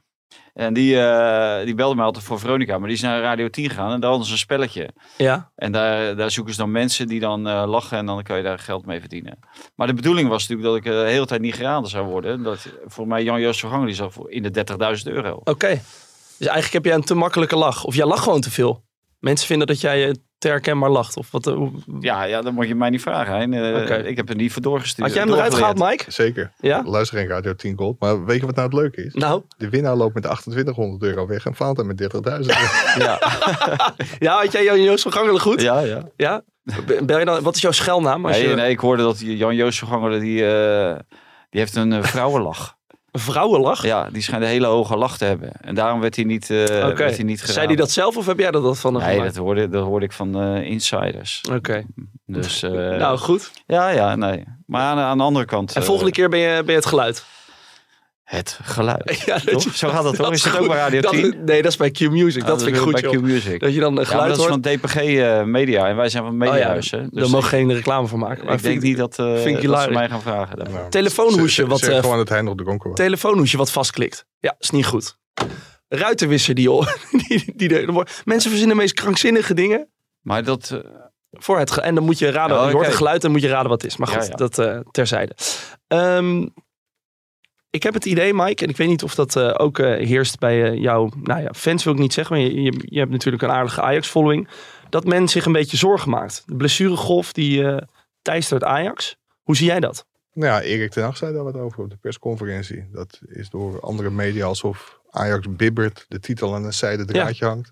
[0.59, 3.69] En die, eh, die belde mij altijd voor Veronica, maar die is naar Radio 10
[3.69, 4.89] gegaan en daar hadden ze een spelletje.
[5.17, 8.37] Ja, En daar, daar zoeken ze dan mensen die dan eh, lachen en dan kan
[8.37, 9.39] je daar geld mee verdienen.
[9.75, 12.43] Maar de bedoeling was natuurlijk dat ik eh, de hele tijd niet geraden zou worden.
[12.43, 14.65] Dat, voor mij Jan Joost Verganger die zat voor in de
[15.05, 15.41] 30.000 euro.
[15.43, 15.81] oké.
[16.37, 17.83] Dus eigenlijk heb jij een te makkelijke lach.
[17.83, 18.83] Of jij lacht gewoon te veel.
[19.19, 21.17] Mensen vinden dat jij te herkenbaar lacht.
[21.17, 23.33] Of wat, eh, hoe- Ja, ja, dan moet je mij niet vragen.
[23.35, 23.53] Hein.
[23.53, 24.05] Eh.
[24.05, 25.07] Ik heb er niet voor doorgestuurd.
[25.07, 25.77] Had jij hem eruit gehaald.
[25.79, 26.11] Mike?
[26.11, 26.51] Zeker.
[26.59, 26.83] Ja?
[26.85, 27.99] Luister geen Radio 10 Gold.
[27.99, 29.13] Maar weet je wat nou het leuke is?
[29.13, 32.67] Nou, De winnaar loopt met 2800 euro weg en Valentijn met 30.000 euro.
[33.05, 33.19] Ja,
[34.19, 35.61] ja, had jij Jan Joost van Gangelen goed?
[35.61, 36.01] ja, ja.
[36.15, 36.41] Ja?
[37.03, 38.25] Ben je dan, wat is jouw schelnaam?
[38.25, 40.95] Als Nee, je nee, ik hoorde dat die Jan Joost Verganger, die, eh,
[41.49, 42.77] die heeft een vrouwenlach.
[43.11, 43.83] Een vrouwenlach?
[43.83, 45.51] Ja, die schijnt een hele hoge lach te hebben.
[45.61, 46.93] En daarom werd hij niet, eh Oké.
[46.95, 47.39] werd hij niet.
[47.39, 49.35] Zei hij dat zelf of heb jij dat, dat van hem Nee, gemaakt?
[49.35, 51.41] dat hoorde, dat hoorde ik van eh, insiders.
[51.51, 51.83] Oké.
[52.25, 53.51] Dus, eh, nou, goed.
[53.65, 54.43] ja, ja, nee.
[54.65, 55.75] Maar aan, aan de andere kant...
[55.75, 57.25] En volgende keer ben je, ben je het geluid.
[58.29, 59.21] Het geluid.
[59.25, 59.63] Ja, Toch?
[59.63, 60.31] je- Zo gaat dat toch?
[60.31, 61.35] Is het ook bij Radio Dat- 10?
[61.45, 62.45] nee, dat is bij Q Music.
[62.45, 63.11] dat Ah, vind ik goed, bij.
[63.11, 63.59] Q-Music.
[63.59, 64.49] Dat je dan een Ja, geluid dat is hoort.
[64.65, 66.91] van DPG eh, Media en wij zijn van Oh ja, Mediahuis.
[66.91, 66.97] hè?
[66.97, 68.45] daar Dus mogen geen reclame voor maken.
[68.45, 70.89] Maar ik denk vind- niet dat, eh, vind ik dat ze mij gaan vragen.
[70.89, 72.97] Telefoonhoesje wat, zeg eh, gewoon dronken was.
[72.99, 74.25] telefoonhoesje wat vastklikt.
[74.39, 75.17] Ja, is niet goed.
[75.87, 76.69] Ruitenwisser die,
[77.27, 77.85] die, die, die
[78.25, 79.87] Mensen verzinnen de meest krankzinnige dingen.
[80.21, 80.69] Maar dat...
[80.73, 80.79] eh,
[81.31, 82.57] Voor het ge- en dan moet je raden.
[82.57, 83.97] Ja, Je hoort een geluid en dan moet je raden wat het is.
[83.97, 84.35] Maar goed, ja.
[84.35, 85.35] dat eh, terzijde.
[85.87, 86.47] Ehm,
[87.69, 90.39] ik heb het idee, Mike, en ik weet niet of dat eh, ook eh, heerst
[90.39, 92.35] bij eh, jouw nou ja, fans, wil ik niet zeggen.
[92.35, 94.47] Maar je, je, je hebt natuurlijk een aardige Ajax-following.
[94.89, 96.43] Dat men zich een beetje zorgen maakt.
[96.45, 97.81] De blessuregolf die
[98.21, 99.17] teistert Ajax.
[99.43, 100.05] Hoe zie jij dat?
[100.33, 102.89] Nou ja, Erik ten Hag zei daar wat over op de persconferentie.
[102.91, 107.71] Dat is door andere media alsof Ajax bibbert, de titel aan een zijde draadje hangt.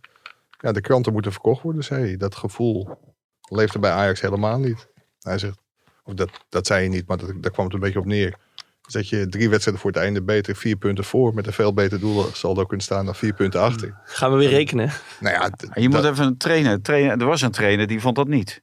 [0.60, 2.18] Ja, de kranten moeten verkocht worden, zei hij.
[2.18, 2.98] Dat gevoel
[3.42, 4.88] leeft er bij Ajax helemaal niet.
[5.20, 5.60] Hij zegt,
[6.04, 8.38] of dat, dat zei hij niet, maar dat, daar kwam het een beetje op neer.
[8.88, 12.00] Dat je drie wedstrijden voor het einde beter, vier punten voor, met een veel beter
[12.00, 13.94] doel zal ook kunnen staan dan vier punten achter.
[14.04, 14.92] Gaan we weer rekenen?
[15.20, 15.50] Nou ja,
[15.82, 17.20] je moet even een trainer, trainer...
[17.20, 18.60] Er was een trainer die vond dat niet.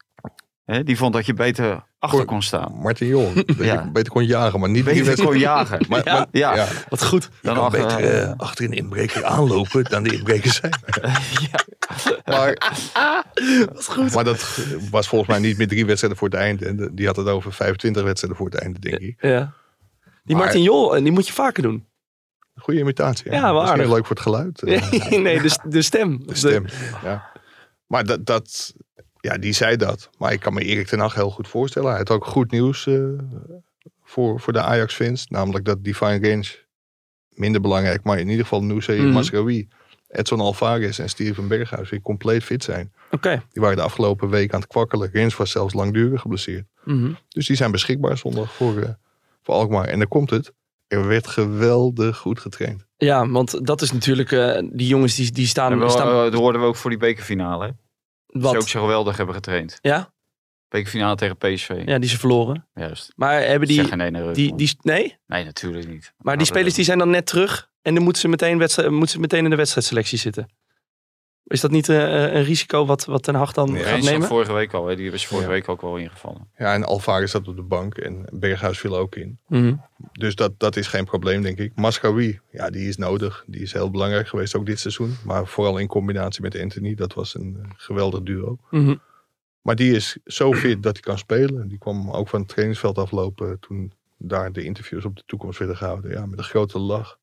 [0.65, 2.73] Hè, die vond dat je beter achter kon staan.
[2.73, 3.91] Martin Jong, dat je Ja.
[3.93, 5.85] beter kon jagen, maar niet Beter kon jagen.
[5.89, 6.55] Maar, maar- Ja.
[6.57, 6.67] ja.
[6.89, 7.29] Wat goed.
[7.43, 10.73] Dan kan achter- beter eh, achter een inbreker aanlopen dan de inbreker zijn.
[12.25, 12.73] Maar,
[13.75, 14.15] Wat goed.
[14.15, 14.59] maar dat
[14.91, 16.67] was volgens mij niet meer drie wedstrijden voor het einde.
[16.67, 19.17] En die had het over 25 wedstrijden voor het einde, denk ik.
[19.21, 19.53] Ja.
[20.25, 21.87] Die Maar- Martin Jol, eh, die moet je vaker doen.
[22.57, 23.31] Goede imitatie.
[23.33, 23.95] Ja, wel Misschien aardig.
[23.95, 24.63] leuk voor het geluid.
[24.63, 26.27] eh, nee, de, de stem.
[26.27, 26.65] de stem.
[27.03, 27.31] Ja.
[27.87, 28.75] Maar dat, dat,
[29.21, 30.11] ja, die zei dat.
[30.19, 31.89] Maar ik kan me Erik ten Hag heel goed voorstellen.
[31.89, 33.05] Hij had ook goed nieuws eh,
[34.03, 35.27] voor, voor de Ajax-fans.
[35.29, 36.47] Namelijk dat Divine Range
[37.29, 38.03] minder belangrijk.
[38.03, 39.13] Maar in ieder geval Nusay Mhm.
[39.13, 39.69] Masraoui,
[40.09, 42.93] Edson Alvarez en Steven Berghuis weer compleet fit zijn.
[43.11, 43.43] Oké.
[43.53, 45.11] Die waren de afgelopen week aan het kwakkelen.
[45.13, 46.67] Rens was zelfs langdurig geblesseerd.
[46.85, 47.13] Mhm.
[47.29, 48.97] Dus die zijn beschikbaar zondag voor,
[49.45, 49.85] voor Alkmaar.
[49.85, 50.53] En dan komt het.
[50.87, 52.87] Er werd geweldig goed getraind.
[52.97, 54.33] Ja, want dat is natuurlijk...
[54.33, 55.79] eh, die jongens die, die staan...
[55.79, 57.65] Wel, staan eh, dat hoorden we ook voor die bekerfinale.
[57.65, 57.71] hè?
[58.27, 58.53] Wat?
[58.53, 59.79] ze ook zo geweldig hebben getraind.
[59.81, 60.13] Ja?
[60.69, 61.83] Bekerfinale tegen PSV.
[61.87, 62.69] Ja, die ze verloren.
[62.75, 63.13] Juist.
[63.17, 63.87] Maar hebben Die, die...
[63.87, 65.17] zeg nee, nee, die, die nee?
[65.27, 66.13] nee, natuurlijk niet.
[66.19, 67.71] Maar die spelers die zijn dan net terug.
[67.83, 70.49] En dan moeten ze meteen, wedstrijd, moeten ze meteen in de wedstrijdselectie zitten.
[71.47, 74.29] Is dat niet eh, een risico wat, wat Ten Hag dan Nee, gaat nemen?
[74.29, 74.87] vorige week al.
[74.87, 74.97] Hè.
[74.97, 75.53] Die was vorige Ja.
[75.55, 76.49] week ook wel ingevallen.
[76.59, 79.39] Ja, en Alvarez zat op de bank en Berghuis viel ook in.
[79.49, 79.75] Mhm.
[80.13, 81.73] Dus dat, dat is geen probleem, denk ik.
[81.75, 83.45] Mascaroui, ja, die is nodig.
[83.47, 85.17] Die is heel belangrijk geweest, ook dit seizoen.
[85.25, 86.95] Maar vooral in combinatie met Anthony.
[86.95, 88.59] Dat was een eh, geweldig duo.
[88.71, 88.95] Mhm.
[89.63, 91.69] Maar die is zo fit dat hij kan spelen.
[91.69, 95.77] Die kwam ook van het trainingsveld aflopen toen daar de interviews op de toekomst werden
[95.77, 96.11] gehouden.
[96.11, 97.19] Ja, met een grote lach.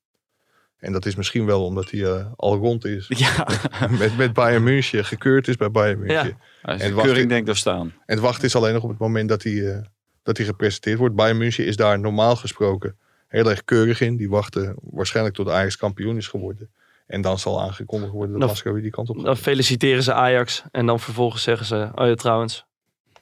[0.82, 3.06] En dat is misschien wel omdat hij eh, al rond is.
[3.08, 3.46] Ja,
[3.98, 6.26] met, met Bayern München, gekeurd is bij Bayern München.
[6.26, 6.36] Ja.
[6.62, 7.86] Hij is En de keuring denk ik daar staan.
[7.86, 9.82] En het wachten is alleen nog op het moment dat hij, eh,
[10.22, 11.14] dat hij gepresenteerd wordt.
[11.14, 12.96] Bayern München is daar normaal gesproken
[13.28, 14.16] heel erg keurig in.
[14.16, 16.70] Die wachten waarschijnlijk tot Ajax kampioen is geworden.
[17.06, 19.24] En dan zal aangekondigd worden dat Dan- Mascaroui die kant op gaat.
[19.24, 20.62] Dan feliciteren ze Ajax.
[20.70, 21.90] En dan vervolgens zeggen ze...
[21.94, 22.64] Oh ja, trouwens.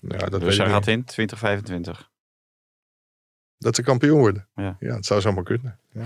[0.00, 2.10] Ja, dat, Dus hij gaat in 2025.
[3.58, 4.48] dat ze kampioen worden.
[4.54, 4.76] Ja.
[4.80, 5.78] ja, het zou zomaar kunnen.
[5.92, 6.02] Ja.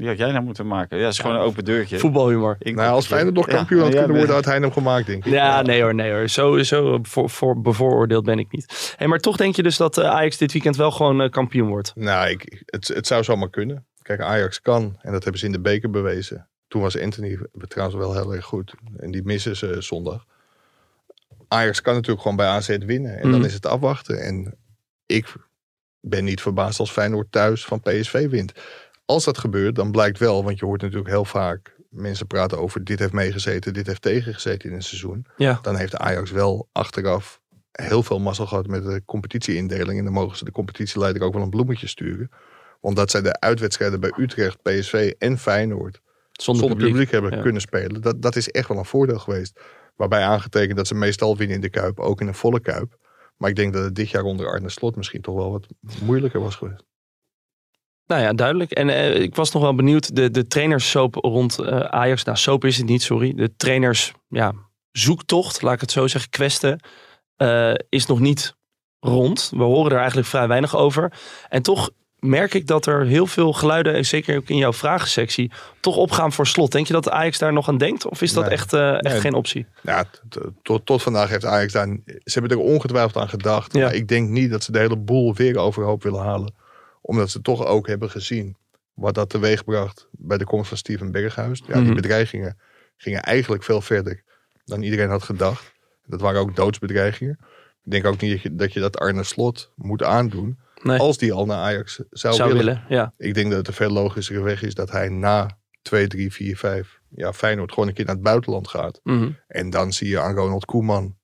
[0.00, 0.96] Die had jij nou moeten maken.
[0.98, 1.98] Ja, het is gewoon een open deurtje.
[1.98, 2.56] Voetbalhumor.
[2.58, 5.24] Ik- Nou, als Feyenoord nog Ja, kampioen had kunnen worden, had hij hem gemaakt, denk
[5.24, 5.32] ik.
[5.32, 6.28] Ja, nee hoor, nee hoor.
[6.28, 8.94] Zo, zo voor, voor, bevooroordeeld ben ik niet.
[8.96, 11.68] Hey, maar toch denk je dus dat eh, Ajax dit weekend wel gewoon eh, kampioen
[11.68, 11.92] wordt?
[11.94, 13.86] Nou, ik, het, het zou zomaar kunnen.
[14.02, 16.48] Kijk, Ajax kan, en dat hebben ze in de beker bewezen.
[16.68, 18.74] Toen was Anthony trouwens wel heel erg goed.
[18.96, 20.24] En die missen ze zondag.
[21.48, 23.16] Ajax kan natuurlijk gewoon bij AZ winnen.
[23.16, 23.48] En dan Mhm.
[23.48, 24.22] is het afwachten.
[24.22, 24.54] En
[25.06, 25.32] ik
[26.00, 28.52] ben niet verbaasd als Feyenoord thuis van PSV wint.
[29.10, 32.84] Als dat gebeurt, dan blijkt wel, want je hoort natuurlijk heel vaak mensen praten over
[32.84, 35.26] dit heeft meegezeten, dit heeft tegengezeten in een seizoen.
[35.36, 35.58] Ja.
[35.62, 37.40] Dan heeft Ajax wel achteraf
[37.72, 39.98] heel veel mazzel gehad met de competitieindeling.
[39.98, 42.30] En dan mogen ze de competitieleider ook wel een bloemetje sturen.
[42.80, 46.00] Omdat zij de uitwedstrijden bij Utrecht, PSV en Feyenoord
[46.32, 47.10] Zonder, zonder publiek, publiek.
[47.10, 47.42] hebben Ja.
[47.42, 48.00] kunnen spelen.
[48.00, 49.60] Dat, dat is echt wel een voordeel geweest.
[49.96, 52.96] Waarbij aangetekend dat ze meestal winnen in de Kuip, ook in een volle Kuip.
[53.36, 55.66] Maar ik denk dat het dit jaar onder Arne Slot misschien toch wel wat
[56.02, 56.84] moeilijker was geweest.
[58.10, 58.70] Nou ja, duidelijk.
[58.70, 60.16] En eh, ik was nog wel benieuwd.
[60.16, 62.24] De, de trainerssoap rond eh, Ajax.
[62.24, 63.34] Nou, soap is het niet, sorry.
[63.34, 64.52] De trainers, ja,
[64.92, 66.80] zoektocht, laat ik het zo zeggen, kwesten,
[67.36, 68.54] eh, is nog niet
[69.00, 69.50] rond.
[69.56, 71.12] We horen er eigenlijk vrij weinig over.
[71.48, 75.50] En toch merk ik dat er heel veel geluiden, en zeker ook in jouw vragensectie,
[75.80, 76.72] toch opgaan voor slot.
[76.72, 78.06] Denk je dat Ajax daar nog aan denkt?
[78.06, 78.52] Of is dat Nee.
[78.52, 79.20] echt, echt Nee.
[79.20, 79.66] geen optie?
[79.82, 80.04] Ja,
[80.62, 81.86] tot, tot vandaag heeft Ajax daar...
[82.04, 83.72] Ze hebben er ongetwijfeld aan gedacht.
[83.72, 83.84] Ja.
[83.84, 86.54] Maar ik denk niet dat ze de hele boel weer overhoop willen halen.
[87.00, 88.56] Omdat ze toch ook hebben gezien
[88.94, 91.62] wat dat teweegbracht bij de komst van Steven Berghuis.
[91.66, 91.84] Ja, Mhm.
[91.84, 92.58] Die bedreigingen
[92.96, 94.22] gingen eigenlijk veel verder
[94.64, 95.72] dan iedereen had gedacht.
[96.06, 97.38] Dat waren ook doodsbedreigingen.
[97.84, 100.58] Ik denk ook niet dat je dat, je dat Arne Slot moet aandoen.
[100.82, 100.98] Nee.
[100.98, 102.64] Als die al naar Ajax zou, Zou willen.
[102.64, 103.12] willen, ja.
[103.16, 106.56] Ik denk dat het een veel logischere weg is dat hij na 2, 3, 4,
[106.56, 109.00] 5 ja, Feyenoord gewoon een keer naar het buitenland gaat.
[109.02, 109.30] Mhm.
[109.46, 111.16] En dan zie je aan Ronald Koeman,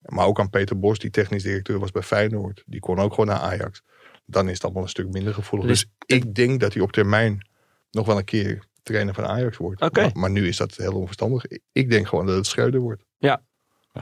[0.00, 2.62] maar ook aan Peter Bos, die technisch directeur was bij Feyenoord.
[2.66, 3.82] Die kon ook gewoon naar Ajax.
[4.24, 5.66] Dan is het allemaal een stuk minder gevoelig.
[5.68, 7.48] Dus Dus, ik denk dat hij op termijn
[7.90, 9.80] nog wel een keer trainer van Ajax wordt.
[9.80, 11.44] Maar, maar nu is dat heel onverstandig.
[11.72, 13.04] Ik denk gewoon dat het Schreuder wordt.
[13.18, 13.42] Ja,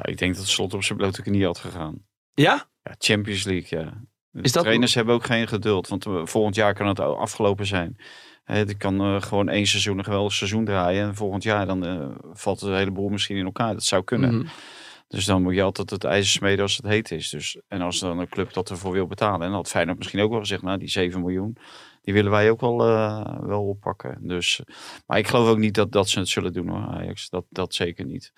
[0.02, 2.06] ik denk dat Slot op zijn blote knie had gegaan.
[2.34, 2.70] Ja?
[2.82, 4.00] Ja, Champions League, ja.
[4.30, 7.18] De Is dat- trainers hebben ook geen geduld, want eh, volgend jaar kan het al
[7.18, 7.96] afgelopen zijn.
[8.44, 11.06] Hè, die kan eh, gewoon één seizoen een geweldig seizoen draaien.
[11.08, 13.72] En volgend jaar dan eh, valt het een heleboel misschien in elkaar.
[13.72, 14.34] Dat zou kunnen.
[14.36, 14.46] Mhm.
[15.12, 17.30] Dus dan moet je altijd het ijzer smeden als het heet is.
[17.30, 19.46] Dus, en als dan een club dat ervoor wil betalen.
[19.46, 20.62] En dat Feyenoord misschien ook wel gezegd.
[20.62, 21.56] Nou, die 7 miljoen,
[22.02, 24.18] die willen wij ook wel, eh, wel oppakken.
[24.20, 24.60] Dus,
[25.06, 27.28] maar ik geloof ook niet dat, dat ze het zullen doen hoor, Ajax.
[27.28, 28.32] Dat, dat zeker niet.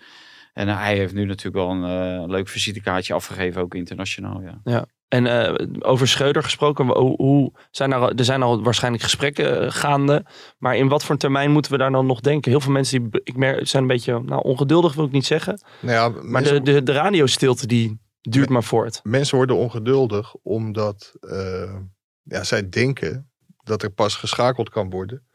[0.53, 1.85] En hij heeft nu natuurlijk wel een
[2.21, 4.43] eh, leuk visitekaartje afgegeven, ook internationaal.
[4.65, 4.87] Ja.
[5.15, 9.71] En eh, over Schreuder gesproken, hoe, hoe zijn er, er zijn al waarschijnlijk gesprekken eh,
[9.71, 10.25] gaande.
[10.59, 12.51] Maar in wat voor termijn moeten we daar dan nog denken?
[12.51, 15.63] Heel veel mensen die, ik merk, zijn een beetje nou, ongeduldig, wil ik niet zeggen.
[15.81, 19.01] Nou ja, Maar mensen, de, de, de radiostilte die duurt maar voort.
[19.03, 21.75] mensen worden ongeduldig omdat eh,
[22.23, 23.31] ja, zij denken
[23.63, 25.27] dat er pas geschakeld kan worden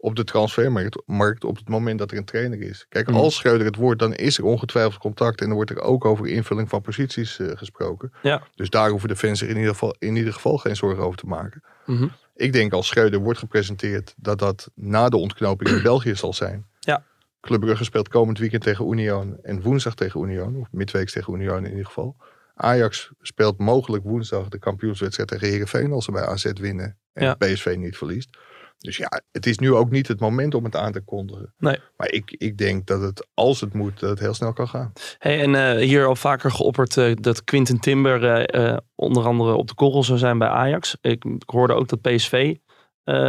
[0.00, 2.86] op de transfermarkt markt op het moment dat er een trainer is.
[2.88, 3.16] Kijk, Mhm.
[3.16, 6.26] als Schreuder het wordt, dan is er ongetwijfeld contact en dan wordt er ook over
[6.26, 8.12] invulling van posities eh, gesproken.
[8.22, 8.42] Ja.
[8.54, 11.18] Dus daar hoeven de fans zich in ieder, geval, in ieder geval geen zorgen over
[11.18, 11.62] te maken.
[11.86, 12.08] Mhm.
[12.34, 16.66] Ik denk als Schreuder wordt gepresenteerd dat dat na de ontknoping in België zal zijn.
[16.80, 17.04] Ja.
[17.40, 21.64] Club Brugge speelt komend weekend tegen Union en woensdag tegen Union, of midweeks tegen Union
[21.64, 22.16] in ieder geval.
[22.54, 27.34] Ajax speelt mogelijk woensdag de kampioenswedstrijd tegen Heerenveen als ze bij AZ winnen en Ja.
[27.34, 28.38] PSV niet verliest.
[28.78, 31.54] Dus ja, het is nu ook niet het moment om het aan te kondigen.
[31.58, 31.78] Nee.
[31.96, 34.92] Maar ik, ik denk dat het, als het moet, dat het heel snel kan gaan.
[35.18, 39.68] Hey, en eh, hier al vaker geopperd eh, dat Quinten Timber eh, onder andere op
[39.68, 40.96] de korrel zou zijn bij Ajax.
[41.00, 42.54] Ik, ik hoorde ook dat PSV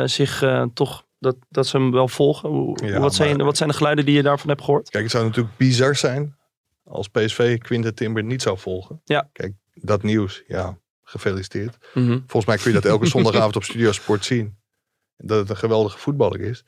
[0.05, 2.49] zich toch, dat, dat ze hem wel volgen.
[2.49, 4.89] Hoe, Ja, wat, zijn, maar- wat zijn de geluiden die je daarvan hebt gehoord?
[4.89, 6.37] Kijk, het zou natuurlijk bizar zijn
[6.83, 9.01] als PSV Quinten Timber niet zou volgen.
[9.05, 9.29] Ja.
[9.33, 11.77] Kijk, dat nieuws, ja, gefeliciteerd.
[11.93, 12.19] Mhm.
[12.27, 14.57] Volgens mij kun je dat elke zondagavond op Studio Sport zien.
[15.23, 16.63] Dat het een geweldige voetballer is.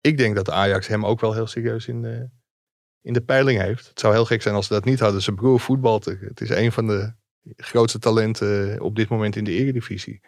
[0.00, 2.28] Ik denk dat Ajax hem ook wel heel serieus in de,
[3.00, 3.88] in de peiling heeft.
[3.88, 5.22] Het zou heel gek zijn als ze dat niet hadden.
[5.22, 6.04] Zijn broer voetbalt.
[6.04, 7.12] Het is een van de
[7.56, 10.20] grootste talenten op dit moment in de eredivisie.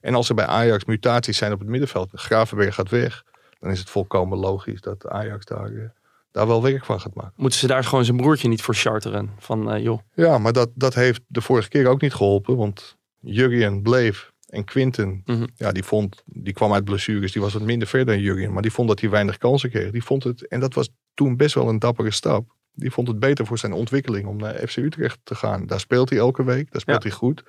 [0.00, 2.10] En als er bij Ajax mutaties zijn op het middenveld.
[2.12, 3.24] Gravenberg gaat weg.
[3.58, 5.88] Dan is het volkomen logisch dat Ajax daar, eh,
[6.30, 7.32] daar wel werk van gaat maken.
[7.36, 9.30] Moeten ze daar gewoon zijn broertje niet voor charteren?
[9.38, 12.56] Van eh, joh, Ja, maar dat, dat heeft de vorige keer ook niet geholpen.
[12.56, 15.46] Want Jurgen bleef en Quinten, Mhm.
[15.54, 17.32] ja, die, vond, die kwam uit blessures.
[17.32, 18.52] Die was wat minder ver dan Jurgen.
[18.52, 19.90] Maar die vond dat hij weinig kansen kreeg.
[19.90, 22.56] Die vond het, en dat was toen best wel een dappere stap.
[22.72, 25.66] Die vond het beter voor zijn ontwikkeling om naar FC Utrecht te gaan.
[25.66, 26.72] Daar speelt hij elke week.
[26.72, 27.08] Daar speelt Ja.
[27.08, 27.42] hij goed.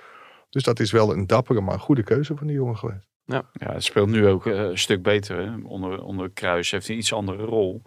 [0.50, 3.08] Dus dat is wel een dappere, maar goede keuze van die jongen geweest.
[3.26, 5.38] Ja, het speelt nu ook eh, een stuk beter.
[5.38, 5.56] Hè?
[5.64, 7.82] Onder, onder Kruis heeft hij een iets andere rol.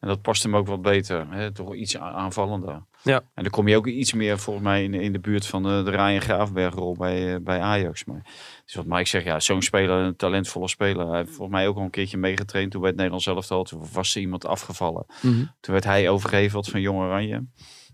[0.00, 1.26] En dat past hem ook wat beter.
[1.30, 1.52] Hè?
[1.52, 2.82] Toch iets aanvallender.
[3.02, 3.22] Ja.
[3.34, 5.82] En dan kom je ook iets meer volgens mij in, in de buurt van de,
[5.84, 8.04] de Ryan Graafberg rol bij, eh, bij Ajax.
[8.04, 8.22] Maar
[8.64, 11.08] dus wat Mike zegt, ja, zo'n speler, een talentvolle speler.
[11.08, 13.64] Hij heeft volgens mij ook al een keertje meegetraind toen bij het Nederlands elftal.
[13.64, 15.06] Toen was er iemand afgevallen.
[15.22, 15.44] Mhm.
[15.60, 17.46] Toen werd hij overgeheveld van Jong Oranje.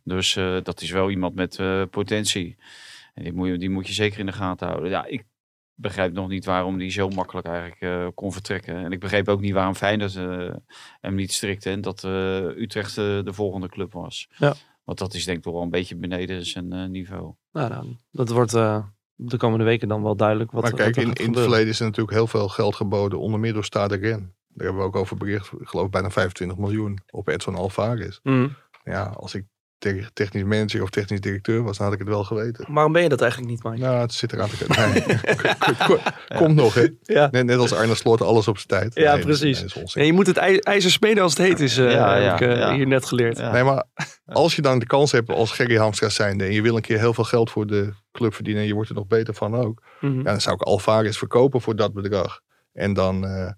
[0.02, 2.56] Dus eh, dat is wel iemand met eh, potentie.
[3.14, 4.90] En die moet, je, die moet je zeker in de gaten houden.
[4.90, 5.24] Ja, ik
[5.74, 8.76] begrijp nog niet waarom die zo makkelijk eigenlijk eh, kon vertrekken.
[8.76, 10.54] En ik begreep ook niet waarom Feyenoord eh,
[11.00, 11.70] hem niet strikte.
[11.70, 14.28] En dat eh, Utrecht de volgende club was.
[14.37, 14.54] Ja.
[14.84, 17.34] Want dat is denk ik toch wel een beetje beneden zijn eh, niveau.
[17.52, 18.84] Nou, dan, dat wordt eh,
[19.14, 20.50] de komende weken dan wel duidelijk.
[20.50, 22.48] Wat, maar wat kijk, er in, gaat in het verleden is er natuurlijk heel veel
[22.48, 23.18] geld geboden.
[23.18, 23.98] Onder meer door Stade.
[23.98, 24.20] Daar
[24.56, 25.52] hebben we ook over bericht.
[25.58, 28.18] Ik geloof bijna 25 miljoen op Edson Alvarez.
[28.22, 28.48] Mhm.
[28.84, 29.44] Ja, als ik
[30.12, 32.64] technisch manager of technisch directeur was, dan had ik het wel geweten.
[32.73, 33.79] Waarom ben je dat eigenlijk niet, Mike?
[33.79, 35.18] Nou, het zit eraan te kijken.
[36.37, 36.87] Komt nog, hè?
[37.03, 37.29] Ja.
[37.31, 38.94] Net, net als Arne Slot, alles op zijn tijd.
[39.05, 39.75] Ja, Nee, precies.
[39.94, 42.40] nee, je moet het ij- ijzer smeden als het heet is, eh, Ja, ja, heb
[42.40, 42.75] ik eh, ja.
[42.75, 43.38] hier net geleerd.
[43.38, 43.53] Ja.
[43.53, 43.85] Nee, maar
[44.27, 46.44] als je dan de kans hebt als Gerry Hamstra zijnde...
[46.44, 48.62] en je wil een keer heel veel geld voor de club verdienen...
[48.62, 49.83] en je wordt er nog beter van ook...
[50.01, 50.16] Mhm.
[50.16, 52.40] Ja, dan zou ik Alvarez verkopen voor dat bedrag.
[52.73, 53.51] En dan eh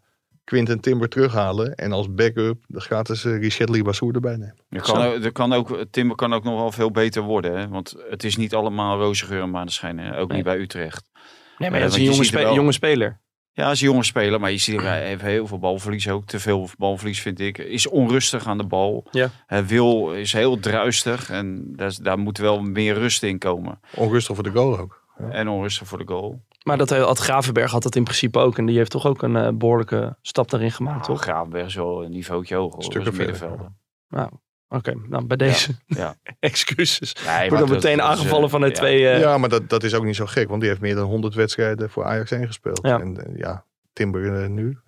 [0.46, 1.74] Quinten Timber terughalen.
[1.74, 4.56] En als backup de gratis uh, Richard Libassour erbij nemen.
[4.68, 7.59] Er kan, ook, er kan ook, Timber kan ook nog wel veel beter worden.
[7.59, 7.68] Hè?
[7.68, 9.98] Want het is niet allemaal roze geur en maneschijn.
[9.98, 10.18] hè.
[10.18, 10.37] Ook Nee.
[10.37, 11.11] niet bij Utrecht.
[11.14, 11.22] Nee,
[11.59, 13.20] Ja, maar dat is een jonge, ziet spe- wel- jonge speler.
[13.52, 16.26] Ja, is een jonge speler, maar je ziet hij heeft heel veel balverlies ook.
[16.26, 17.59] Te veel balverlies vind ik.
[17.59, 19.06] Is onrustig aan de bal.
[19.11, 19.30] Ja.
[19.46, 23.80] Hij wil, is heel druistig en daar, daar moet wel meer rust in komen.
[23.94, 25.04] Onrustig voor de goal ook.
[25.31, 26.42] En onrustig voor de goal.
[26.64, 28.59] Maar dat had Gravenberg had dat in principe ook.
[28.59, 31.07] En die heeft toch ook een eh, behoorlijke stap daarin gemaakt, Toch?
[31.07, 31.22] toch?
[31.22, 32.83] Gravenberg is wel een niveautje hoger.
[32.83, 33.72] Stukken verder, middenvelder.
[34.09, 34.31] Nou,
[34.68, 34.94] oké.
[35.09, 36.14] Nou, bij deze Ja.
[36.40, 37.14] excuses.
[37.14, 38.79] Nee, Wordt maar dan meteen dat aangevallen eh, vanuit ja.
[38.83, 39.09] twee...
[39.09, 40.48] eh, Ja, maar dat, dat is ook niet zo gek.
[40.48, 42.81] Want die heeft meer dan 100 wedstrijden voor Ajax 1 gespeeld.
[42.83, 43.00] Ja.
[43.00, 44.79] En eh, ja, Timber eh, nu.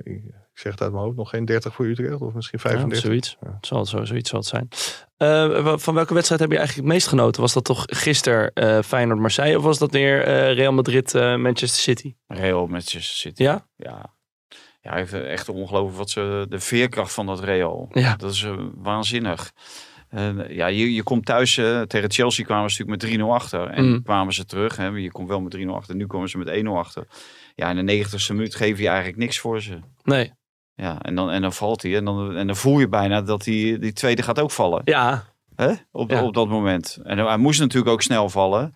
[0.58, 1.16] Ik, zeg het uit mijn hoofd.
[1.16, 2.20] Nog geen 30 voor Utrecht.
[2.20, 3.04] Of misschien ja, 35.
[3.06, 3.36] zoiets.
[3.40, 3.52] Ja.
[3.54, 4.68] Het Zal, zo, zoiets zal het zijn.
[5.16, 7.40] Eh, van welke wedstrijd heb je eigenlijk het meest genoten?
[7.42, 9.56] Was dat toch gisteren eh Feyenoord-Marseille?
[9.58, 12.14] Of was dat weer eh, Real Madrid-Manchester City?
[12.26, 13.42] Real Manchester City.
[13.42, 13.66] Ja?
[13.76, 14.16] Ja.
[14.80, 17.88] Ja, hij heeft echt ongelooflijk wat ze, de veerkracht van dat Real.
[17.92, 18.16] Ja.
[18.16, 19.52] Dat is waanzinnig.
[20.08, 21.54] En, ja, je, je komt thuis,
[21.86, 23.66] tegen Chelsea kwamen ze natuurlijk met 3-0 achter.
[23.66, 24.02] En Mm.
[24.02, 24.76] kwamen ze terug.
[24.76, 24.86] Hè.
[24.86, 25.94] Je komt wel met 3-0 achter.
[25.94, 27.06] Nu komen ze met 1-0 achter.
[27.54, 29.78] Ja, in de 90ste minuut geef je eigenlijk niks voor ze.
[30.04, 30.32] Nee.
[30.80, 31.96] Ja, en dan, en dan valt hij.
[31.96, 34.82] En dan, en dan voel je bijna dat die, die tweede gaat ook vallen.
[34.84, 35.24] Ja,
[35.58, 35.72] Hè?
[35.92, 36.24] Op, Ja.
[36.24, 36.98] op dat moment.
[37.02, 38.74] En hij moest natuurlijk ook snel vallen.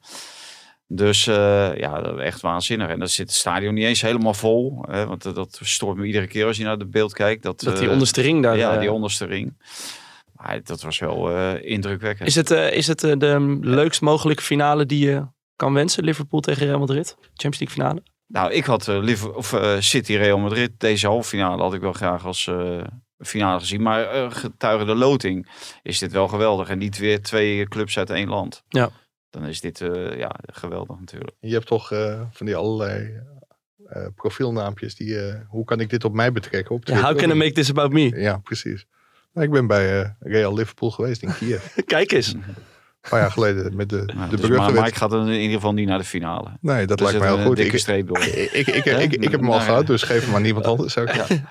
[0.86, 2.88] Dus eh, ja, echt waanzinnig.
[2.88, 4.84] En dan zit het stadion niet eens helemaal vol.
[4.88, 5.06] Hè?
[5.06, 7.42] Want dat, dat stoort me iedere keer als je naar het beeld kijkt.
[7.42, 8.56] Dat, dat die eh, onderste ring daar...
[8.56, 9.56] Ja, eh, die onderste ring.
[10.36, 12.28] Maar dat was wel indrukwekkend.
[12.28, 16.04] Is het, is het de leukst mogelijke finale die je kan wensen?
[16.04, 17.16] Liverpool tegen Real Madrid?
[17.20, 18.02] Champions League finale?
[18.32, 20.70] Nou, ik had eh, Liver- of, eh, City Real Madrid.
[20.78, 22.80] Deze halve finale had ik wel graag als eh,
[23.18, 23.82] finale gezien.
[23.82, 25.48] Maar eh, getuige de loting
[25.82, 26.68] is dit wel geweldig.
[26.68, 28.62] En niet weer twee clubs uit één land.
[28.68, 28.90] Ja.
[29.30, 31.36] Dan is dit eh, ja, geweldig natuurlijk.
[31.40, 33.20] Je hebt toch eh, van die allerlei
[33.86, 34.94] eh, profielnaampjes.
[34.94, 36.74] Die, eh, hoe kan ik dit op mij betrekken?
[36.74, 37.10] Op Ja, Twitter?
[37.12, 38.20] how can I make this about me?
[38.20, 38.86] Ja, precies.
[39.32, 41.74] Nou, ik ben bij eh, Real Liverpool geweest in Kiev.
[41.84, 42.34] Kijk eens.
[43.02, 44.72] Een paar jaar geleden met de, Nou, de dus maar.
[44.72, 46.48] Mike gaat er in ieder geval niet naar de finale.
[46.60, 47.56] Nee, dat Er lijkt me heel een goed.
[47.56, 48.18] dikke Ik, streep door.
[48.22, 48.98] ik, ik, ik, Hè?
[49.00, 50.92] ik, ik heb hem al gehad, dus geef hem aan niemand anders.
[50.92, 51.46] Zou ik zeggen.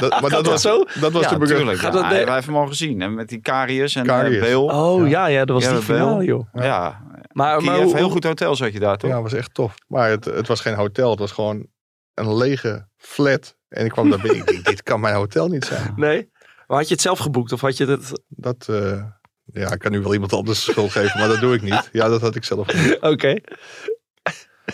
[0.00, 0.84] Dat, maar dat, dat was, zo?
[1.00, 1.80] dat was ja, de natuurlijk.
[1.80, 3.02] Ja, dat wij hebben hem al gezien.
[3.02, 4.34] En met die Karius en Karius.
[4.34, 4.64] eh, Beel.
[4.64, 5.82] Oh ja, ja, dat was die wel.
[5.82, 6.46] finale, joh.
[6.52, 7.00] Ja,
[7.32, 9.10] Maar, maar hoe- heel goed hotel zat je daar toch?
[9.10, 9.74] Ja, was echt tof.
[9.86, 11.66] Maar het, het was geen hotel, het was gewoon
[12.14, 13.56] een lege flat.
[13.68, 14.40] En ik kwam daar binnen.
[14.40, 15.92] Ik denk, dit kan mijn hotel niet zijn.
[15.96, 16.30] Nee?
[16.66, 18.22] Maar had je het zelf geboekt of had je het...
[18.28, 19.02] Dat, eh,
[19.44, 21.88] ja, ik kan nu wel iemand anders de schuld geven, maar dat doe ik niet.
[21.92, 23.10] Ja, dat had ik zelf gedaan.
[23.12, 23.40] Oké.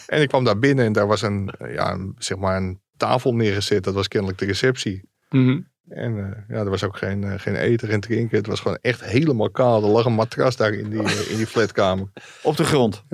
[0.06, 3.34] En ik kwam daar binnen en daar was een, ja, een, zeg maar een tafel
[3.34, 3.84] neergezet.
[3.84, 5.08] Dat was kennelijk de receptie.
[5.30, 5.60] Mhm.
[5.88, 8.36] En eh, ja, er was ook geen, eh, geen eten, geen drinken.
[8.36, 9.82] Het was gewoon echt helemaal kaal.
[9.82, 12.08] Er lag een matras daar in die, eh, in die flatkamer.
[12.42, 13.04] Op de grond.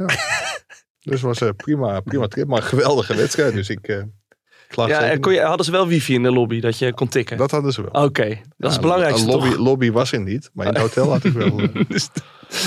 [1.00, 3.52] Dus het was prima, prima trip, maar een geweldige wedstrijd.
[3.52, 4.04] Dus ik,
[4.68, 7.36] Ja, en kon je, hadden ze wel wifi in de lobby dat je kon tikken?
[7.36, 8.04] Dat hadden ze wel.
[8.04, 9.58] Oké, dat is het belangrijkste Een lobby, toch?
[9.58, 11.58] lobby was er niet, maar in het hotel had ik wel.
[11.60, 11.88] eh.
[11.88, 12.10] Dus-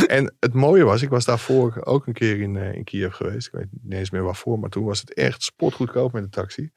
[0.08, 3.48] en het mooie was, ik was daarvoor ook een keer in, eh, in Kiev geweest.
[3.48, 6.72] Ik weet niet eens meer waarvoor, maar toen was het echt spotgoedkoop met de taxi.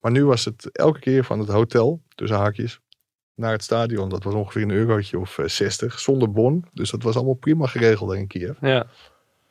[0.00, 2.80] Maar nu was het elke keer van het hotel, tussen haakjes,
[3.34, 4.08] naar het stadion.
[4.08, 6.64] Dat was ongeveer een eurotje of eh, 60, zonder bon.
[6.72, 8.56] Dus dat was allemaal prima geregeld in Kiev.
[8.60, 8.86] ja,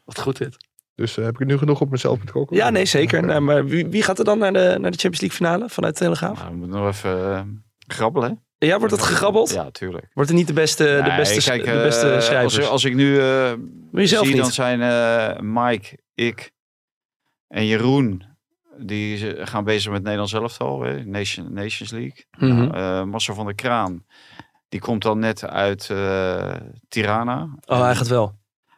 [0.05, 0.66] wat goed dit.
[0.97, 2.55] Dus eh, heb ik nu genoeg op mezelf betrokken?
[2.55, 3.25] Ja, nee, zeker.
[3.25, 5.97] Nou, maar wie, wie gaat er dan naar de, naar de Champions League finale vanuit
[5.97, 6.37] de Telegraaf?
[6.37, 7.41] Nou, we moeten nog even eh,
[7.87, 8.41] grabbelen.
[8.57, 9.53] Ja, wordt het gegrabbeld?
[9.53, 10.07] Ja, tuurlijk.
[10.13, 12.57] Wordt het niet de beste, de Nee, beste, kijk, de beste eh, schrijvers?
[12.57, 13.53] Als, als ik nu eh,
[13.91, 14.37] zie, niet?
[14.37, 16.51] dan zijn eh, Mike, ik
[17.47, 18.23] en Jeroen...
[18.77, 22.25] die gaan bezig met Nederlands elftal, hè, Nation, Nations League.
[22.37, 22.55] Mhm.
[22.55, 24.05] Nou, eh, Marcel van der Kraan,
[24.69, 26.53] die komt dan net uit eh,
[26.89, 27.49] Tirana.
[27.65, 28.35] Oh, hij gaat wel.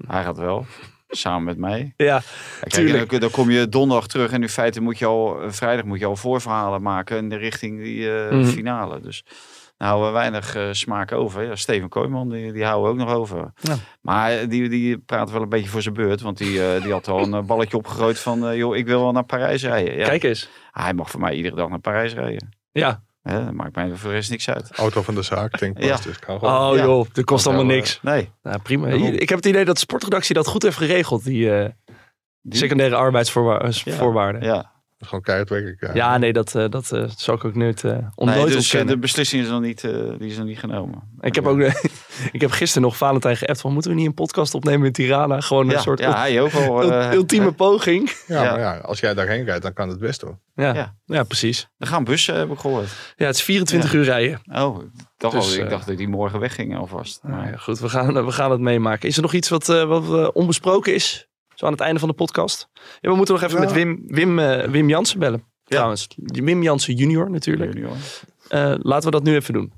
[0.08, 0.66] Hij gaat wel,
[1.10, 1.94] samen met mij.
[1.96, 2.22] Ja,
[2.60, 5.86] Kijk, dan, dan kom je donderdag terug en in feite moet je al eh, vrijdag
[5.86, 8.46] moet je al voorverhalen maken in de richting die eh, Mhm.
[8.46, 9.00] finale.
[9.00, 9.24] Dus
[9.78, 11.44] nou we weinig eh, smaak over.
[11.44, 13.52] Ja, Steven Kooijman, die, die houden we ook nog over.
[13.62, 13.76] Ja.
[14.02, 17.34] Maar die, die praat wel een beetje voor zijn beurt, want die, die had al
[17.34, 19.98] een balletje opgegooid van, joh, ik wil wel naar Parijs rijden.
[19.98, 20.08] Ja.
[20.08, 20.50] kijk eens.
[20.72, 22.50] Hij mag voor mij iedere dag naar Parijs rijden.
[22.72, 23.04] Ja.
[23.32, 24.72] Hè, dat maakt mij voor rest niks uit.
[24.76, 25.84] Auto van de zaak, denk ik.
[25.84, 25.98] Ja.
[26.04, 26.70] Dus kan gewoon.
[26.72, 26.84] Oh Ja.
[26.84, 28.00] joh, dat kost allemaal niks.
[28.02, 28.30] Nee.
[28.44, 28.88] Nou, prima.
[28.88, 31.70] Ik heb het idee dat de sportredactie dat goed heeft geregeld, die eh,
[32.42, 34.42] Die- secundaire arbeidsvoorwaarden.
[34.44, 34.72] Ja.
[35.00, 35.06] Ja.
[35.08, 35.96] Gewoon keihard werken.
[35.96, 36.18] Ja.
[36.18, 38.88] nee, dat, eh, dat eh, zal ik ook nooit, eh on- Nee, dus ontkennen.
[38.94, 41.02] de beslissing is nog niet, eh, die is nog niet genomen.
[41.20, 41.60] Ik heb ook
[42.32, 45.42] ik heb gisteren nog Valentijn geappt van moeten we niet een podcast opnemen in Tirana?
[45.42, 46.82] Gewoon een ja, soort ja, hij ook al.
[46.84, 48.12] ul- eh, ultieme poging.
[48.28, 48.52] Ja, Ja.
[48.52, 50.40] maar ja, als jij daarheen rijdt, dan kan het best hoor.
[50.56, 50.96] Ja, ja.
[51.06, 51.24] Ja.
[51.24, 51.70] precies.
[51.78, 52.90] Er gaan bussen, heb ik gehoord.
[53.16, 54.42] Ja, het is 24 uur rijden.
[54.54, 57.20] Oh, ik dacht, Dus, al, ik dacht dat die morgen weggingen alvast.
[57.24, 59.08] Nou Maar, ja, goed, we gaan, we gaan het meemaken.
[59.10, 61.29] Is er nog iets wat, eh, wat onbesproken is?
[61.60, 62.70] Zo aan het einde van de podcast.
[63.02, 63.64] Ja, we moeten nog even Ja.
[63.66, 65.44] met Wim, Wim, eh, Wim Jansen bellen.
[65.64, 67.74] Trouwens, Wim Jansen junior natuurlijk.
[67.74, 67.96] junior.
[68.48, 69.74] Eh, laten we dat nu even doen.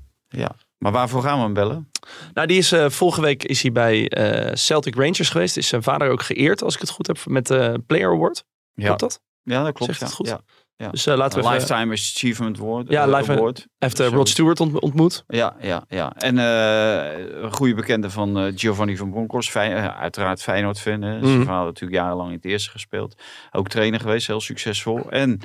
[0.78, 1.90] maar waarvoor gaan we hem bellen?
[2.34, 5.56] Nou, die is, eh, vorige week is hij bij eh, Celtic Rangers geweest.
[5.56, 8.44] Is zijn vader ook geëerd, als ik het goed heb, met de Player Award.
[8.74, 9.20] Ja, Klopt dat?
[9.42, 9.96] ja dat klopt.
[9.96, 10.34] Zegt het ja.
[10.34, 10.42] goed?
[10.76, 10.88] Ja.
[10.90, 11.56] Dus eh, laten we even...
[11.58, 12.88] Lifetime Achievement Award.
[12.88, 13.26] Ja, eh.
[13.26, 14.08] Hij heeft eh.
[14.08, 15.24] Rod Stewart ont- ontmoet.
[15.26, 16.12] Ja, ja, ja.
[16.16, 19.56] En een goede bekende van Giovanni van Bronckhorst.
[19.56, 21.02] Uiteraard Feyenoord fan.
[21.02, 21.18] hè.
[21.20, 21.46] Zijn Mhm.
[21.46, 23.22] vader natuurlijk jarenlang in het eerste gespeeld.
[23.50, 25.10] Ook trainer geweest, heel succesvol.
[25.10, 25.40] En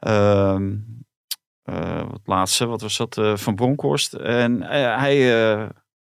[0.00, 0.72] ehm,
[1.62, 3.20] eh, wat laatste, wat was dat?
[3.34, 4.12] van Bronkhorst.
[4.12, 5.16] En hij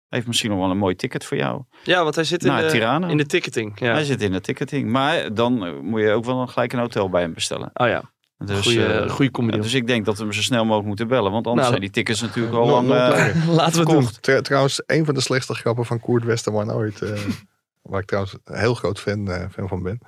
[0.10, 1.62] heeft misschien nog wel een mooi ticket voor jou.
[1.84, 3.80] Ja, want hij zit in, de, in de ticketing.
[3.80, 3.92] Ja.
[3.94, 4.90] Hij zit in de ticketing.
[4.90, 7.70] Maar dan moet je ook wel gelijk een hotel bij hem bestellen.
[7.74, 8.13] Oh ja,
[8.46, 9.58] Dus, goede, eh, goede comedy.
[9.60, 11.32] dus ik denk dat we hem zo snel mogelijk moeten bellen.
[11.32, 12.92] Want anders Nou, zijn die tickets natuurlijk al lang...
[12.92, 13.48] eh.
[13.56, 14.08] Laten we doen.
[14.22, 17.02] Tr- trouwens, een van de slechtste grappen van Koert Westerman ooit.
[17.02, 17.20] eh,
[17.82, 20.00] waar ik trouwens een heel groot fan, eh, fan van ben.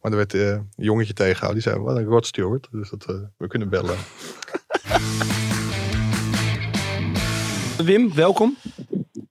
[0.00, 1.62] Maar er werd eh, een jongetje tegengehouden.
[1.62, 2.68] Die zei, wat een Rod Stewart.
[2.70, 3.96] Dus dat, eh, we kunnen bellen.
[7.84, 8.56] Wim, welkom.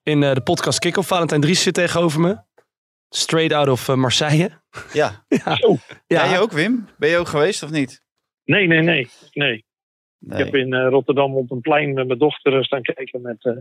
[0.04, 1.08] In eh, de podcast Kick-Off.
[1.08, 2.38] Valentijn Dries zit tegenover me.
[3.10, 4.62] Straight out of Marseille.
[4.94, 5.26] ja.
[5.28, 5.58] Ja.
[6.08, 6.28] Ja.
[6.28, 6.88] Jij ook, Wim?
[6.98, 8.02] Ben je ook geweest of niet?
[8.46, 9.08] Nee, nee, nee.
[9.34, 9.66] nee.
[10.20, 10.40] Nee.
[10.40, 13.46] Ik heb in eh, Rotterdam op een plein met mijn dochter eh, staan kijken met
[13.46, 13.54] eh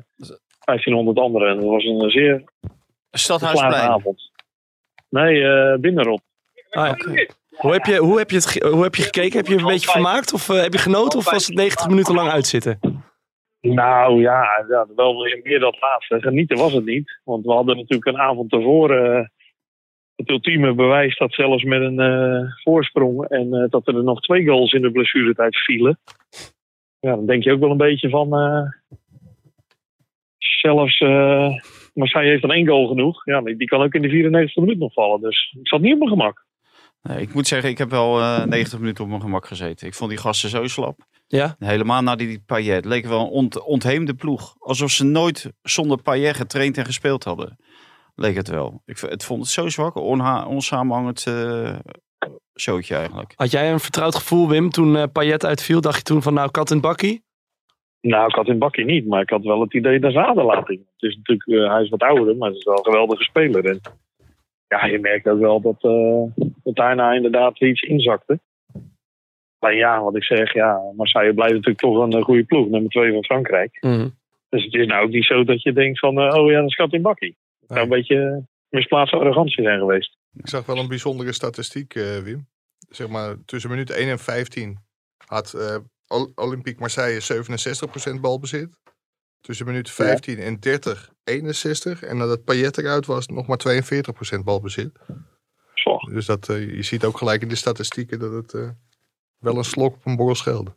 [0.65, 1.49] 1500 anderen.
[1.49, 2.45] En dat was een zeer
[3.11, 3.91] geslaagde Stadhuisplein.
[3.91, 4.31] avond.
[5.09, 6.23] Nee, eh binnenrot.
[6.71, 7.27] Ah, ja.
[7.57, 9.37] hoe, heb je, hoe, heb je het, hoe heb je gekeken?
[9.39, 10.33] Heb je een beetje vermaakt?
[10.33, 11.19] Of eh, heb je genoten?
[11.19, 12.79] Of was het 90 minuten lang uitzitten?
[13.61, 16.21] Nou ja, ja, wel weer meer dat laatste.
[16.21, 17.21] Genieten was het niet.
[17.25, 19.27] Want we hadden natuurlijk een avond tevoren eh,
[20.23, 24.47] het ultieme bewijs dat zelfs met een eh, voorsprong en eh, dat er nog twee
[24.47, 25.99] goals in de blessuretijd vielen.
[27.01, 28.35] Ja, dan denk je ook wel een beetje van.
[28.35, 28.71] eh,
[30.63, 31.49] zelfs uh,
[31.95, 33.25] Marseille heeft dan één goal genoeg.
[33.25, 35.21] Ja, die die kan ook in de 94 minuut nog vallen.
[35.21, 36.45] Dus ik zat niet op mijn gemak.
[37.03, 39.87] Nee, ik moet zeggen, ik heb wel eh 90 minuten op mijn gemak gezeten.
[39.87, 40.99] Ik vond die gasten zo slap.
[41.27, 41.57] Ja?
[41.59, 42.85] Helemaal na die, die Payet.
[42.85, 44.55] Leek wel een ont, ontheemde ploeg.
[44.59, 47.57] Alsof ze nooit zonder Payet getraind en gespeeld hadden.
[48.15, 48.83] Leek het wel.
[48.85, 49.97] Ik het vond het zo zwak.
[50.47, 51.79] Onsamenhangend eh
[52.61, 53.33] showtje eigenlijk.
[53.37, 55.81] Had jij een vertrouwd gevoel, Wim, toen eh Payet uitviel?
[55.81, 57.25] Dacht je toen van, nou, kat in bakkie?
[58.01, 60.75] Nou, ik had in bakje niet, maar ik had wel het idee dat zaden laten.
[60.75, 63.65] Het is natuurlijk, eh, hij is wat ouder, maar het is wel een geweldige speler.
[63.65, 63.81] En
[64.69, 68.41] ja, je merkt ook wel dat, eh, dat daarna inderdaad iets inzakte.
[69.59, 73.13] Maar ja, wat ik zeg, ja, Marseille blijft natuurlijk toch een goede ploeg, nummer twee
[73.13, 73.79] van Frankrijk.
[73.81, 74.09] Mhm.
[74.49, 76.75] Dus het is nou ook niet zo dat je denkt van, oh ja, dat is
[76.75, 77.37] kat in bakkie.
[77.73, 80.17] Zou een beetje misplaatste arrogantie zijn geweest.
[80.35, 82.47] Ik zag wel een bijzondere statistiek, eh, Wim.
[82.89, 84.79] Zeg maar, tussen minuut 1 en 15
[85.27, 85.55] had
[86.09, 88.69] Ol- Olympique Marseille 67% balbezit.
[89.41, 92.03] Tussen minuut 15 en 30, 61.
[92.03, 94.99] En nadat Payet eruit was, nog maar 42% balbezit.
[95.75, 95.97] Zo.
[95.97, 98.53] Dus dat, eh, je ziet ook gelijk in de statistieken dat het
[99.39, 100.71] wel een slok op een borrel schelde.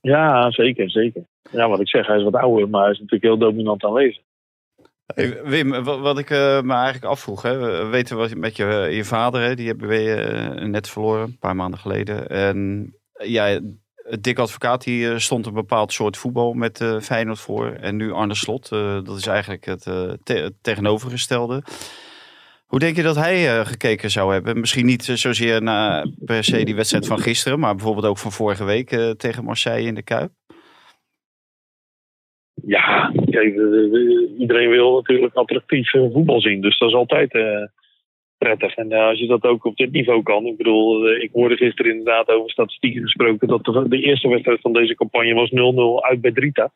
[0.00, 1.22] Ja, zeker, zeker.
[1.50, 4.22] Ja, wat ik zeg, hij is wat ouder, maar hij is natuurlijk heel dominant aanwezig.
[5.44, 9.04] Wim, wa- wat ik eh, me eigenlijk afvroeg, hè, we weten wat met je, je
[9.04, 12.28] vader, hè, die hebben we eh, net verloren, een paar maanden geleden.
[12.28, 13.60] En eh, ja,
[14.20, 17.70] Dick Advocaat die eh, stond een bepaald soort voetbal met eh, Feyenoord voor.
[17.72, 21.62] En nu Arne Slot, eh, dat is eigenlijk het, eh, te- het tegenovergestelde.
[22.66, 24.60] Hoe denk je dat hij eh, gekeken zou hebben?
[24.60, 28.32] Misschien niet eh, zozeer naar per se die wedstrijd van gisteren, maar bijvoorbeeld ook van
[28.32, 30.30] vorige week eh, tegen Marseille in de Kuip.
[32.66, 36.60] Ja, kijk, de- de- de- iedereen wil natuurlijk attractief eh, voetbal zien.
[36.60, 37.62] Dus dat is altijd eh,
[38.38, 38.74] prettig.
[38.76, 40.46] En eh, als je dat ook op dit niveau kan.
[40.46, 43.48] Ik bedoel, ik hoorde gisteren inderdaad over statistieken gesproken.
[43.48, 46.70] dat de, de eerste wedstrijd van deze campagne was 0-0 uit bij Drita.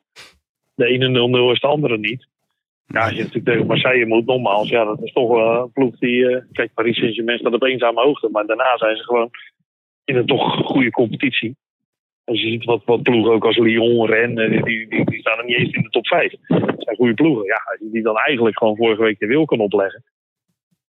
[0.75, 1.07] De ene
[1.49, 2.27] 0-0 is de andere niet.
[2.87, 4.69] Ja, als je natuurlijk tegen Marseille moet, nogmaals.
[4.69, 6.41] Ja, dat is toch een ploeg die.
[6.51, 8.29] kijk, Paris Saint-Germain staat op eenzame hoogte.
[8.31, 9.29] Maar daarna zijn ze gewoon
[10.05, 11.55] in een toch goede competitie.
[12.31, 15.45] Als je ziet wat, wat ploegen ook als Lyon, Rennes, die, die, die, staan er
[15.45, 16.33] niet eens in de top 5.
[16.47, 17.45] Dat zijn goede ploegen.
[17.45, 20.03] Ja, als je die dan eigenlijk gewoon vorige week de wil kan opleggen.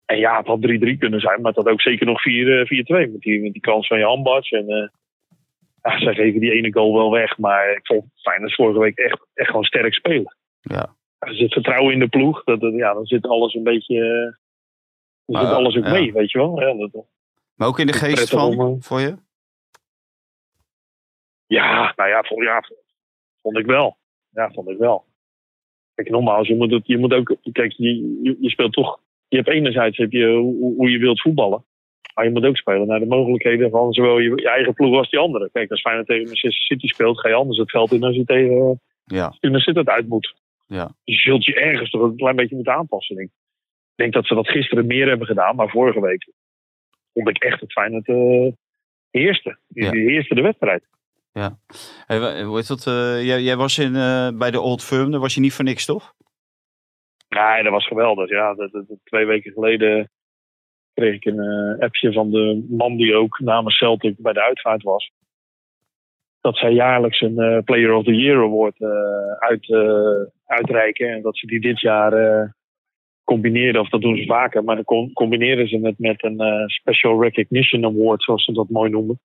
[0.06, 3.22] En ja, het had 3-3 kunnen zijn, maar het had ook zeker nog 4-2 met,
[3.22, 4.50] die, met die kans van je handbats.
[4.50, 4.88] En eh
[5.82, 9.26] ja, zij geven die ene goal wel weg, maar ik vond Feyenoord vorige week echt,
[9.34, 10.36] echt gewoon sterk spelen.
[10.62, 10.96] Ja.
[11.20, 13.96] Er zit vertrouwen in de ploeg, dat, dat- ja, dan zit alles een beetje...
[14.04, 15.92] eh, Dan zit alles ook ja.
[15.92, 16.60] mee, weet je wel.
[16.62, 17.06] Ja, dat,
[17.56, 19.16] Maar ook in de geest van, om, eh, voor je?
[21.48, 22.64] Ja, nou ja, vond, ja,
[23.42, 23.98] vond ik wel.
[24.30, 25.06] Ja, vond ik wel.
[25.96, 27.36] Kijk, nogmaals, je moet, het, je moet ook.
[27.52, 29.00] Kijk, je, je, je speelt toch.
[29.28, 31.66] Je hebt enerzijds heb je hoe, hoe je wilt voetballen.
[32.14, 35.10] Maar je moet ook spelen naar de mogelijkheden van zowel je, je eigen ploeg als
[35.10, 35.50] die andere.
[35.52, 38.26] Kijk, als Feyenoord tegen Manchester City speelt, ga je anders het veld in als je
[38.26, 40.36] tegen Ja, Tunis het uit moet.
[40.68, 40.86] ja.
[41.04, 43.16] Dus je zult je ergens toch een klein beetje moeten aanpassen.
[43.16, 46.32] denk Ik denk dat ze dat gisteren meer hebben gedaan, maar vorige week
[47.14, 48.08] vond ik echt het Feyenoord
[49.12, 49.58] heerste.
[49.68, 49.92] Die, Ja.
[49.92, 50.84] die heerste de wedstrijd.
[52.06, 55.12] Hey, wa- hoe heet dat, eh, jij, jij was in, eh, bij de Old Firm,
[55.12, 56.14] daar was je niet voor niks, toch?
[57.30, 58.30] Nee, dat was geweldig.
[58.30, 58.72] Ja, dat,
[59.04, 60.10] twee weken geleden
[60.94, 64.84] kreeg ik een eh, appje van de man die ook namens Celtic bij de uitvaart
[64.84, 65.12] was.
[66.42, 68.82] Dat zij jaarlijks een Player of the Year Award
[69.40, 69.72] uit,
[70.46, 71.10] uitreiken.
[71.10, 72.56] En dat ze die dit jaar
[73.24, 77.22] combineren, of dat doen ze vaker, maar dan com- combineren ze het met een Special
[77.24, 79.20] Recognition Award, zoals ze dat mooi noemen.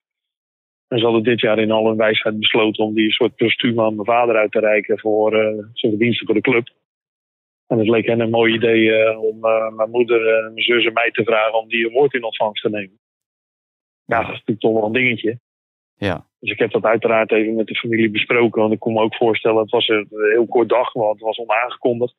[0.93, 3.95] En ze hadden dit jaar in al hun wijsheid besloten om die soort postuum aan
[3.95, 6.69] mijn vader uit te reiken voor eh, zijn verdiensten voor de club.
[7.67, 10.85] En het leek hen een mooi idee eh, om eh, mijn moeder, en mijn zus
[10.85, 12.99] en mij te vragen om die award in ontvangst te nemen.
[14.05, 15.39] Ja, dat is natuurlijk toch wel een dingetje.
[15.95, 16.27] Ja.
[16.39, 18.61] Dus ik heb dat uiteraard even met de familie besproken.
[18.61, 21.37] Want ik kon me ook voorstellen, het was een heel kort dag, want het was
[21.37, 22.15] onaangekondigd.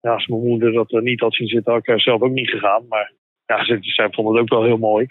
[0.00, 2.32] Ja, als mijn moeder dat er niet had zien zitten, had ik er zelf ook
[2.32, 2.86] niet gegaan.
[2.88, 3.12] Maar
[3.46, 5.06] ja, ze, zij vond het ook wel heel mooi.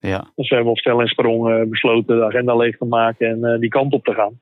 [0.00, 3.28] Ja, Dus we hebben op stel en sprong eh, besloten de agenda leeg te maken
[3.28, 4.40] en eh, die kant op te gaan.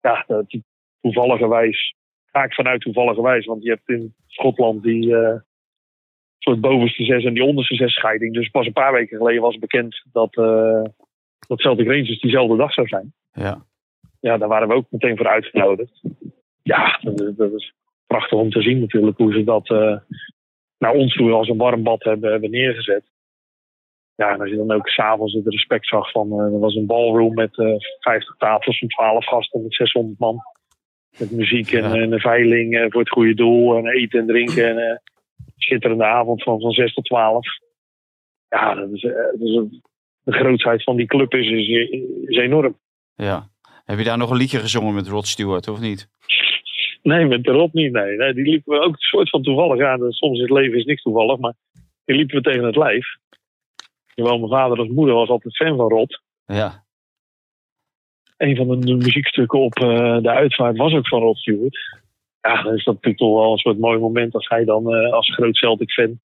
[0.00, 0.56] Ja, dat,
[1.00, 1.94] toevalligerwijs
[2.32, 3.46] ga ik vanuit toevalligerwijs.
[3.46, 5.34] Want je hebt in Schotland die eh,
[6.38, 8.34] soort bovenste zes en die onderste zes scheiding.
[8.34, 10.82] Dus pas een paar weken geleden was bekend dat, eh
[11.48, 13.12] dat Celtic Rangers diezelfde dag zou zijn.
[13.32, 13.64] ja.
[14.20, 16.00] Ja, daar waren we ook meteen voor uitgenodigd.
[16.62, 17.72] Ja, dat, is- dat is
[18.06, 19.68] prachtig om te zien natuurlijk hoe ze dat
[20.78, 23.04] naar ons toe als een warm bad hebben, hebben neergezet.
[24.16, 26.86] Ja, en als je dan ook s'avonds het respect zag van, eh, er was een
[26.86, 30.36] ballroom met eh 50 tafels van 12 gasten met 600 man.
[31.18, 31.94] Met muziek en, Ja.
[31.94, 34.68] en een veiling eh, voor het goede doel en eten en drinken.
[34.68, 34.96] En eh,
[35.56, 37.46] schitterende avond van, van 6 tot 12.
[38.48, 39.82] Ja, dat is, eh, dat is een-
[40.22, 41.68] de grootheid van die club is, is,
[42.26, 42.78] is enorm.
[43.14, 43.48] ja.
[43.84, 46.08] Heb je daar nog een liedje gezongen met Rod Stewart, of niet?
[47.02, 47.92] Nee, met Rob niet.
[47.92, 48.16] Nee.
[48.16, 50.10] nee, die liepen we ook een soort van toevallig aan.
[50.12, 51.54] Soms in het leven is niks toevallig, maar
[52.04, 53.06] die liepen we tegen het lijf.
[54.16, 56.22] Zowel mijn vader als moeder was altijd fan van Rod.
[56.46, 56.84] Ja,
[58.36, 61.78] Een van de, muziekstukken op eh, de uitvaart was ook van Rod Stewart.
[62.40, 65.12] Ja, dan is dat natuurlijk toch wel een soort mooi moment als hij dan eh,
[65.12, 66.20] als groot Celtic-fan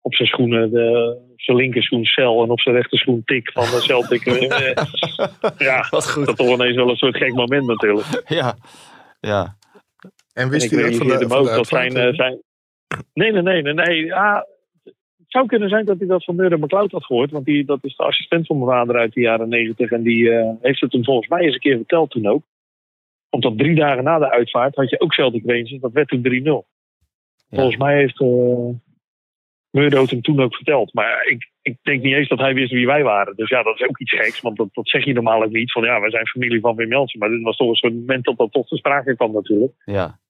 [0.00, 3.80] op zijn schoenen, de, op zijn linkerschoen Cel en op zijn rechterschoen Tik van de
[3.80, 4.26] Celtic.
[4.26, 4.84] eh,
[5.68, 6.26] ja, Wat goed.
[6.26, 8.22] dat is toch ineens wel een soort gek moment natuurlijk.
[8.28, 8.56] ja,
[9.20, 9.56] ja.
[10.32, 12.42] En En wist ik u dat van de, van ook dat zijn, zijn...
[13.14, 13.74] Nee, nee, nee, nee.
[13.74, 14.14] nee.
[14.14, 14.46] Het
[15.32, 17.30] zou kunnen zijn dat hij dat van Murray McLeod had gehoord.
[17.30, 19.90] Want die, dat is de assistent van mijn vader uit de jaren negentig.
[19.90, 22.42] En die eh, heeft het hem volgens mij eens een keer verteld toen ook.
[23.30, 25.80] Omdat drie dagen na de uitvaart had je ook Celtic Rangers.
[25.80, 26.70] Dat werd toen 3-0.
[27.50, 28.20] Volgens mij heeft,
[29.70, 30.94] Murdo het hem toen ook verteld.
[30.94, 33.36] Maar ik, ik denk niet eens dat hij wist wie wij waren.
[33.36, 34.40] Dus ja, dat is ook iets geks.
[34.40, 35.72] Want dat, dat zeg je normaal ook niet.
[35.72, 37.18] Van ja, wij zijn familie van Wim Jansen.
[37.18, 39.72] Maar dit was toch een soort moment dat dat tot te sprake kwam natuurlijk.
[39.84, 40.20] Ja.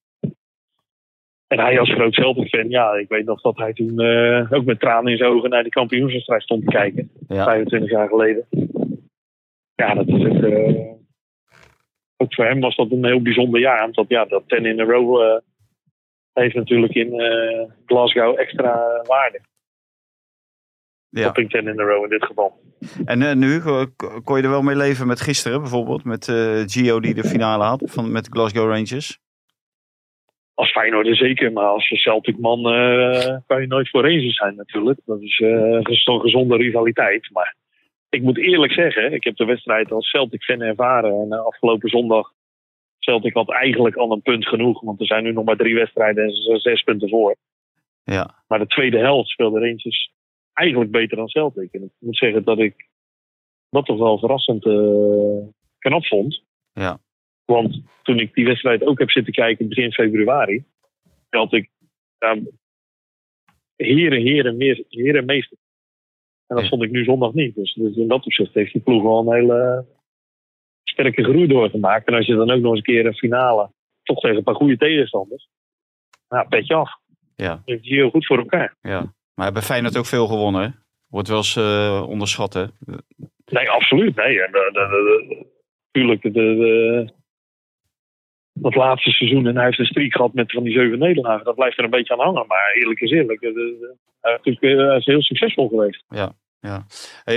[1.52, 4.80] En hij als groot Celtic-fan, ja, ik weet nog dat hij toen eh, ook met
[4.80, 7.10] tranen in zijn ogen naar die kampioenswedstrijd stond te kijken.
[7.28, 7.44] Ja.
[7.44, 8.46] 25 jaar geleden.
[9.74, 10.90] Ja, dat is ook, eh,
[12.16, 13.90] ook voor hem was dat een heel bijzonder jaar.
[13.90, 15.38] Want ja, dat 10 in a row eh,
[16.32, 17.10] heeft natuurlijk in
[17.86, 19.40] Glasgow extra waarde.
[21.08, 21.24] ja.
[21.24, 22.60] Topping 10 in a row in dit geval.
[23.04, 26.04] En nu, ko- ko- kon je er wel mee leven met gisteren bijvoorbeeld?
[26.04, 26.24] Met
[26.66, 29.20] Gio die de finale had van, met Glasgow Rangers?
[30.54, 35.00] Als Feyenoord zeker, maar als Celtic man eh, kan je nooit voor Rangers zijn natuurlijk.
[35.04, 37.30] Dat is eh, zo'n gezonde rivaliteit.
[37.32, 37.56] Maar
[38.08, 41.20] ik moet eerlijk zeggen, ik heb de wedstrijd als Celtic fan ervaren.
[41.20, 42.32] En eh, afgelopen zondag,
[42.98, 44.80] Celtic had eigenlijk al een punt genoeg.
[44.80, 47.36] Want er zijn nu nog maar drie wedstrijden en ze zijn zes punten voor.
[48.04, 48.42] Ja.
[48.48, 50.12] Maar de tweede helft speelde Rangers
[50.52, 51.72] eigenlijk beter dan Celtic.
[51.72, 52.88] En ik moet zeggen dat ik
[53.70, 55.48] dat toch wel verrassend eh,
[55.78, 56.42] knap vond.
[56.72, 56.98] Ja.
[57.52, 60.64] Want toen ik die wedstrijd ook heb zitten kijken begin februari,
[61.28, 61.70] had ik
[62.18, 62.38] ja,
[63.76, 65.56] heren, heren, meer, heren, meester.
[66.46, 67.54] En dat vond ik nu zondag niet.
[67.54, 69.86] Dus, dus in dat opzicht heeft die ploeg wel een hele
[70.84, 72.06] sterke groei doorgemaakt.
[72.06, 73.70] En als je dan ook nog eens een keer een finale,
[74.02, 75.48] toch tegen een paar goede tegenstanders,
[76.28, 76.90] nou, petje af.
[77.36, 77.62] Ja.
[77.64, 78.76] Dat is heel goed voor elkaar.
[78.80, 79.14] ja.
[79.34, 80.68] Maar bij Feyenoord ook veel gewonnen, hè?
[81.06, 82.64] Wordt wel eens eh, onderschat, hè?
[83.44, 84.16] Nee, absoluut.
[84.16, 85.46] Nee, en de, de, de- de-
[85.90, 87.12] tuurlijk, de, de-
[88.52, 91.44] dat laatste seizoen en hij heeft een streak gehad met van die zeven nederlagen.
[91.44, 92.44] Dat blijft er een beetje aan hangen.
[92.46, 96.04] Maar eerlijk is eerlijk, de- de- hij, is natuurlijk, eh, hij is heel succesvol geweest.
[96.60, 96.74] Eh,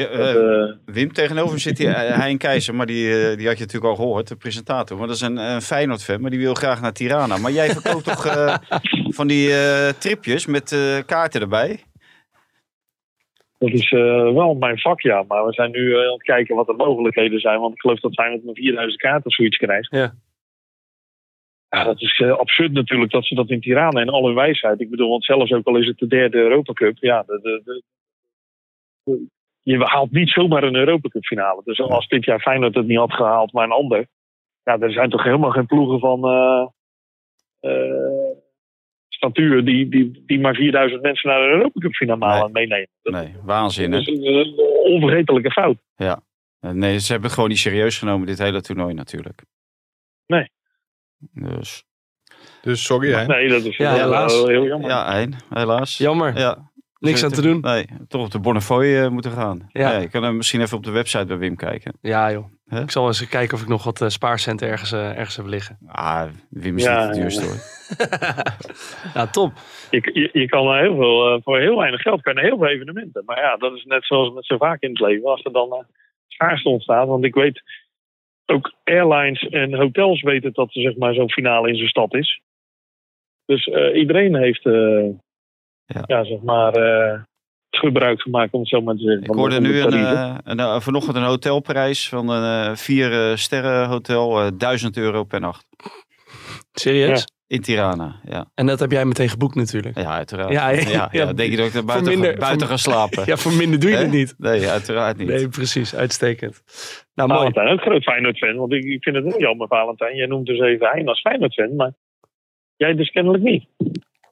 [0.08, 3.48] Dat, eh, Wim, tegenover hem zit hij, eh, hij en Keizer, maar die, eh, die
[3.48, 4.98] had je natuurlijk al gehoord, de presentator.
[4.98, 7.38] Maar dat is een, een Feyenoord-fan, maar die wil graag naar Tirana.
[7.38, 8.56] Maar jij verkoopt toch eh,
[9.18, 11.80] van die eh, tripjes met eh, kaarten erbij?
[13.58, 15.24] dat is eh, wel mijn vak, ja.
[15.28, 17.60] Maar we zijn nu eh, aan het kijken wat de mogelijkheden zijn.
[17.60, 19.88] Want ik geloof dat Feyenoord maar 4000 kaarten of zoiets krijgt.
[19.92, 20.14] Ja.
[21.76, 24.80] Ja, dat is eh, absurd natuurlijk dat ze dat in Tirana in al hun wijsheid.
[24.82, 26.98] Ik bedoel, want zelfs ook al is het de derde Europa Cup.
[27.00, 27.84] Ja, de, de, de-
[29.04, 29.26] de-
[29.62, 31.62] je haalt niet zomaar een Europa Cup finale.
[31.66, 34.08] Dus als dit jaar Feyenoord het niet had gehaald, maar een ander.
[34.64, 36.66] Ja, er zijn toch helemaal geen ploegen van eh,
[39.10, 42.52] statuur die, die, die maar 4000 mensen naar een Europa Cup finale Nee.
[42.52, 42.88] meenemen.
[43.02, 43.98] Dat, Nee, waanzin, hè?
[43.98, 44.54] dat is een
[44.84, 45.78] onvergetelijke fout.
[45.96, 46.14] Eh,
[46.72, 49.42] Nee, ze hebben het gewoon niet serieus genomen, dit hele toernooi natuurlijk.
[50.28, 50.50] Nee.
[51.32, 51.84] Dus,
[52.62, 53.26] Dus sorry hè.
[53.26, 54.34] Nee, dat is Ja, helaas.
[54.34, 54.90] heel, heel jammer.
[54.90, 55.98] ja, Hein, helaas.
[55.98, 56.38] Jammer.
[56.38, 56.72] Ja.
[57.00, 57.60] Niks aan te doen.
[57.60, 59.66] Nee, toch op de Bonnefoy eh, moeten gaan.
[59.68, 59.92] Ja.
[59.92, 59.98] Ja.
[60.00, 61.98] je kan er misschien even op de website bij Wim kijken.
[62.02, 62.46] Ja joh.
[62.82, 65.78] Ik zal eens kijken of ik nog wat eh, spaarcenten ergens, eh, ergens heb liggen.
[65.88, 67.58] Ah, Wim is Ja, niet de duurste hoor.
[69.14, 69.52] ja, top.
[69.90, 72.68] Je, je, je kan er heel veel, voor heel weinig geld kan naar heel veel
[72.68, 73.24] evenementen.
[73.26, 75.30] Maar ja, dat is net zoals met zo vaak in het leven.
[75.30, 75.80] Als er dan uh,
[76.28, 77.08] schaarste ontstaat.
[77.08, 77.62] Want ik weet,
[78.46, 82.42] ook airlines en hotels weten dat er zeg maar, zo'n finale in zijn stad is.
[83.46, 85.10] Dus eh, iedereen heeft eh,
[85.86, 86.04] Ja.
[86.06, 86.24] ja.
[86.24, 87.22] zeg maar, eh,
[87.70, 89.24] gebruik gemaakt, om het zo maar te zeggen.
[89.24, 94.42] Ik hoorde nu een, eh, een, vanochtend een hotelprijs van een eh, vier sterren hotel,
[94.42, 95.66] eh 1000 euro per nacht.
[96.72, 97.26] Serieus?
[97.48, 98.46] In Tirana, ja.
[98.54, 99.98] En dat heb jij meteen geboekt natuurlijk.
[99.98, 100.52] Ja, uiteraard.
[100.52, 101.34] Ja, Ja, ja, ja, ja.
[101.34, 103.24] Denk je dat ik er buiten, minder- ga, buiten voor- ga slapen?
[103.32, 104.36] Ja, voor minder doe je het niet.
[104.38, 105.28] Nee, uiteraard niet.
[105.28, 105.96] Nee, precies.
[105.96, 106.64] Uitstekend.
[107.16, 107.40] Nou, mooi.
[107.40, 108.56] Valentijn, ook groot Feyenoord-fan.
[108.56, 110.16] Want ik, ik vind het ook jammer, Valentijn.
[110.16, 111.76] Jij noemt dus even Hein als Feyenoord-fan.
[111.76, 111.92] Maar
[112.76, 113.66] jij dus kennelijk niet.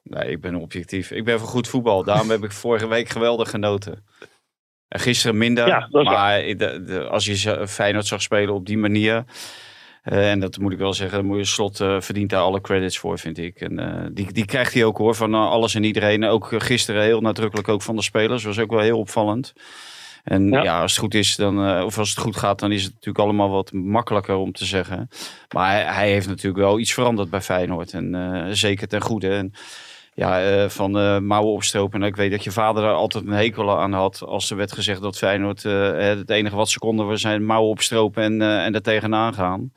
[0.02, 1.10] Nee, ik ben objectief.
[1.10, 2.04] Ik ben voor goed voetbal.
[2.04, 4.04] Daarom heb ik vorige week geweldig genoten.
[4.88, 5.66] En gisteren minder.
[5.66, 9.24] Ja, dat is maar de- als je Feyenoord zag spelen op die manier.
[10.04, 11.24] Eh, en dat moet ik wel zeggen.
[11.24, 13.60] Moet je slot eh, verdient daar alle credits voor, vind ik.
[13.60, 15.14] En eh, die, die krijgt hij ook hoor.
[15.14, 16.24] Van alles en iedereen.
[16.24, 18.44] Ook gisteren heel nadrukkelijk ook van de spelers.
[18.44, 19.52] Was ook wel heel opvallend.
[20.24, 20.80] En ja, Ja.
[20.80, 23.50] als het goed is, dan, of als het goed gaat, dan is het natuurlijk allemaal
[23.50, 25.08] wat makkelijker om te zeggen.
[25.54, 27.92] Maar hij, hij heeft natuurlijk wel iets veranderd bij Feyenoord.
[27.92, 29.28] En zeker ten goede.
[29.28, 29.52] En
[30.14, 32.02] ja, eh, van eh, mouwen opstropen.
[32.02, 34.22] En ik weet dat je vader daar altijd een hekel aan had.
[34.26, 37.70] Als er werd gezegd dat Feyenoord eh, het enige wat ze konden was zijn mouwen
[37.70, 39.72] opstropen en, eh en er tegenaan gaan.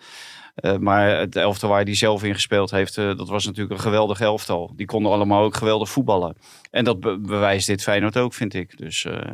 [0.56, 3.82] Eh, maar het elftal waar hij zelf in gespeeld heeft, eh, dat was natuurlijk een
[3.84, 4.72] geweldig elftal.
[4.76, 6.36] Die konden allemaal ook geweldig voetballen.
[6.72, 8.78] En dat be- bewijst dit Feyenoord ook, vind ik.
[8.78, 9.32] Dus eh,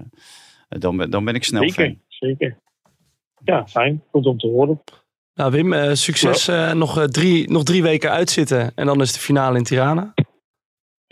[0.70, 1.98] dan, ben, dan ben ik snel Zeker, fan.
[2.08, 2.58] zeker.
[3.44, 4.04] Ja, fijn.
[4.12, 4.82] Goed om te horen.
[5.36, 6.48] Nou Wim, eh, succes.
[6.48, 8.72] Eh, nog, eh, drie, nog drie weken uitzitten.
[8.76, 10.14] En dan is de finale in Tirana.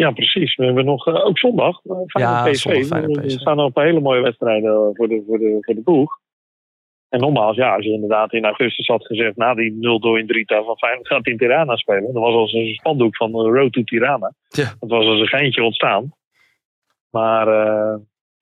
[0.02, 0.56] Ja, precies.
[0.56, 2.66] We hebben nog, eh, ook zondag, eh, Feyenoord Ja, PSV.
[3.24, 5.82] Er staan nog een paar hele mooie wedstrijden eh, voor de, voor de, voor de
[5.82, 6.20] boeg.
[7.10, 10.64] En nogmaals, ja, als je inderdaad in augustus had gezegd, na die 0 in Drita
[10.64, 12.14] van Feyenoord gaat in Tirana spelen.
[12.14, 14.34] Dan was als een spandoek van Road to Tirana.
[14.50, 14.74] Ja.
[14.80, 16.14] Dat was als een geintje ontstaan.
[17.10, 17.96] Maar eh,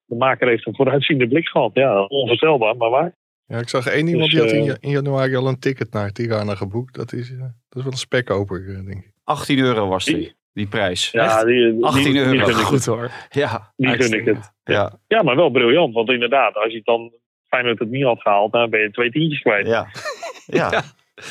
[0.06, 1.72] de maker heeft een vooruitziende blik gehad.
[1.74, 3.16] Ja, onvoorstelbaar, maar waar.
[3.46, 5.94] Ja, ik zag één iemand Dus, die had in, ja- in januari al een ticket
[5.94, 6.96] naar Tirana geboekt.
[6.96, 9.12] Dat is, dat is wel een spekkoper, denk ik.
[9.24, 11.12] 18 euro was die, Die- prijs.
[11.12, 12.30] Ja, die, die, 18 die, euro.
[12.32, 12.56] gun ik het.
[12.56, 13.12] Goed hoor.
[13.30, 14.52] Ja, Die gun ik het.
[14.64, 15.94] ja, Ja, maar wel briljant.
[15.94, 17.12] Want inderdaad, als je het dan
[17.48, 19.68] Feyenoord het niet had gehaald, dan ben je twee tientjes kwijt.
[19.68, 19.88] ja.
[20.52, 20.84] Ja,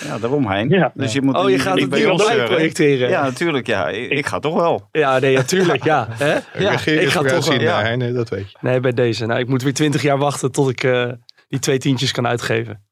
[0.05, 0.19] ja.
[0.19, 0.69] daarom heen.
[0.69, 0.93] Ja.
[0.95, 2.47] Dus je moet Oh, je niet- gaat het bij ons zeuren.
[2.49, 3.09] projecteren.
[3.09, 3.67] Ja, natuurlijk.
[3.67, 4.89] Ja, ik, ik ga toch wel.
[4.93, 5.85] Ja, nee, natuurlijk.
[5.85, 6.33] Ja, hè?
[6.59, 7.61] ja ik ga toch wel.
[7.61, 7.83] ja.
[7.83, 8.59] nee, nee, dat weet je.
[8.61, 9.27] Nee, bij deze.
[9.27, 11.11] Nou, ik moet weer twintig jaar wachten tot ik eh,
[11.49, 12.88] die twee tientjes kan uitgeven.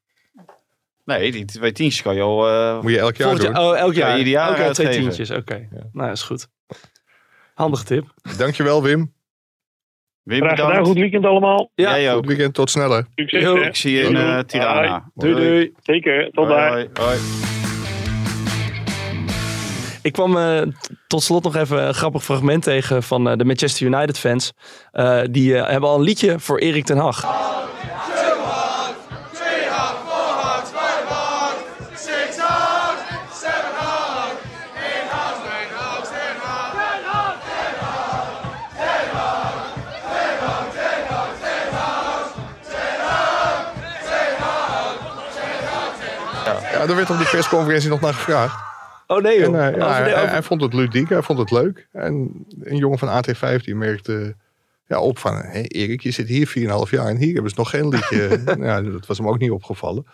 [1.07, 2.47] Nee, die twee tientjes kan je al...
[2.47, 3.51] eh, Moet je elk jaar doen.
[3.51, 4.17] jaar, oh, elk jaar.
[4.17, 5.31] Ieder jaar elk jaar twee tientjes.
[5.31, 6.47] Oké, nou, is goed.
[7.53, 8.13] Handige tip.
[8.37, 9.13] Dankjewel Wim.
[10.23, 10.67] Wim, Graag gedaan.
[10.67, 10.87] bedankt.
[10.87, 11.71] Goed weekend allemaal.
[11.75, 11.99] Ja.
[11.99, 13.05] Jij Goed weekend, tot sneller.
[13.15, 13.41] Succes.
[13.41, 13.55] Yo.
[13.55, 15.11] Ik zie je in eh, Tirana.
[15.15, 15.73] Doei, doei.
[15.83, 16.29] Zeker.
[16.31, 16.71] Tot daar.
[16.71, 17.17] hoi, hoi.
[20.01, 20.61] Ik kwam eh,
[21.07, 24.53] tot slot nog even een grappig fragment tegen van eh, de Manchester United fans.
[24.91, 27.21] Eh, die hebben al een liedje voor Erik ten Hag.
[46.87, 48.65] Daar werd op die persconferentie nog naar gevraagd.
[49.07, 51.87] Oh nee En, eh, ja, de- hij, vond het ludiek, hij vond het leuk.
[51.91, 54.35] En een jongen van AT5 die merkte
[54.87, 55.35] ja, op van...
[55.35, 58.41] Hé Erik, je zit hier 4,5 jaar en hier hebben ze nog geen liedje.
[58.59, 60.05] ja, dat was hem ook niet opgevallen.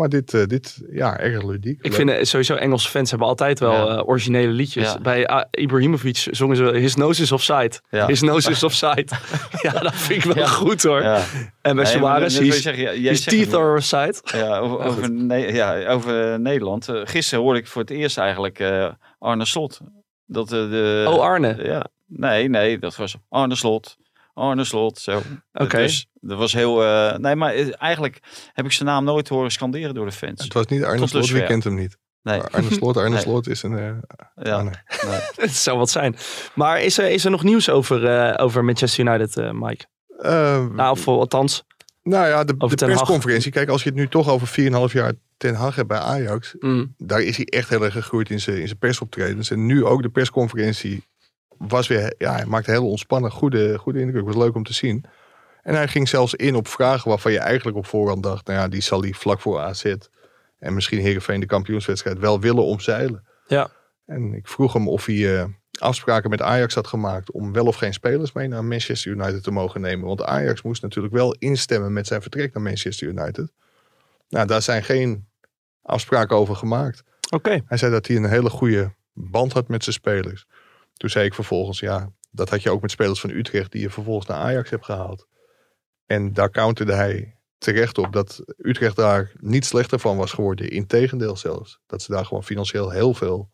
[0.00, 1.76] Maar dit, eh, dit ja, erg ludiek.
[1.78, 1.94] Ik Leuk.
[1.94, 3.96] vind eh, sowieso Engelse fans hebben altijd wel Ja.
[3.96, 4.92] eh, originele liedjes.
[4.92, 4.98] Ja.
[5.00, 7.70] Bij ah, Ibrahimovic zongen ze His Nose is Offside.
[7.90, 8.06] Ja.
[8.06, 9.06] His Nose is Offside.
[9.62, 10.48] ja, dat vind ik wel Ja.
[10.50, 11.02] goed hoor.
[11.02, 11.16] Ja.
[11.62, 14.14] En bij Nee, Suarez, his, zeggen, ja, jij his zegt teeth are offside.
[14.24, 16.88] Ja, over, Maar over, Ne- ja, over Nederland.
[16.88, 18.88] Eh, gisteren hoorde ik voor het eerst eigenlijk eh,
[19.18, 19.80] Arne Slot.
[20.26, 21.56] Dat, de, Oh, Arne.
[21.62, 23.96] Ja, nee, nee, dat was Arne Slot.
[24.34, 25.22] Arne Slot, zo.
[25.52, 25.76] Oké.
[25.76, 26.84] Dus, dat was heel...
[26.84, 28.20] eh, nee, maar eh, eigenlijk
[28.52, 30.44] heb ik zijn naam nooit horen scanderen door de fans.
[30.44, 31.98] Het was niet Arne Tot Slot, wie kent hem niet?
[32.22, 33.20] Nee, Arne Slot, Arne Nee.
[33.22, 33.78] Slot is een...
[33.78, 33.90] eh,
[34.44, 34.72] ja, ah, nee.
[35.06, 35.20] nee.
[35.46, 36.16] Het zou wat zijn.
[36.54, 39.84] Maar is er, is er nog nieuws over, eh, over Manchester United, eh, Mike?
[40.18, 41.64] Eh, Nou, of althans.
[42.02, 43.52] nou ja, de, de persconferentie.
[43.52, 44.48] Kijk, als je het nu toch over
[44.88, 46.54] 4,5 jaar Ten Hag hebt bij Ajax.
[46.58, 49.50] mm, daar is hij echt heel erg gegroeid in zijn, in zijn persoptredens.
[49.50, 51.04] En nu ook de persconferentie
[51.68, 54.24] was weer, ja, hij maakte heel ontspannen, goede, goede indruk.
[54.24, 55.04] Was leuk om te zien.
[55.62, 58.68] En hij ging zelfs in op vragen waarvan je eigenlijk op voorhand dacht, nou ja,
[58.68, 59.94] die zal hij vlak voor AZ
[60.58, 63.24] en misschien Heerenveen de kampioenswedstrijd wel willen omzeilen.
[63.46, 63.70] Ja.
[64.06, 65.44] En ik vroeg hem of hij eh,
[65.78, 69.50] afspraken met Ajax had gemaakt om wel of geen spelers mee naar Manchester United te
[69.50, 70.06] mogen nemen.
[70.06, 73.52] Want Ajax moest natuurlijk wel instemmen met zijn vertrek naar Manchester United.
[74.28, 75.28] Nou, daar zijn geen
[75.82, 77.02] afspraken over gemaakt.
[77.30, 77.60] Oké.
[77.66, 80.46] Hij zei dat hij een hele goede band had met zijn spelers.
[81.00, 83.90] Toen zei ik vervolgens, ja, dat had je ook met spelers van Utrecht die je
[83.90, 85.26] vervolgens naar Ajax hebt gehaald.
[86.06, 90.70] En daar counterde hij terecht op dat Utrecht daar niet slechter van was geworden.
[90.70, 91.80] Integendeel zelfs.
[91.86, 93.50] Dat ze daar gewoon financieel heel veel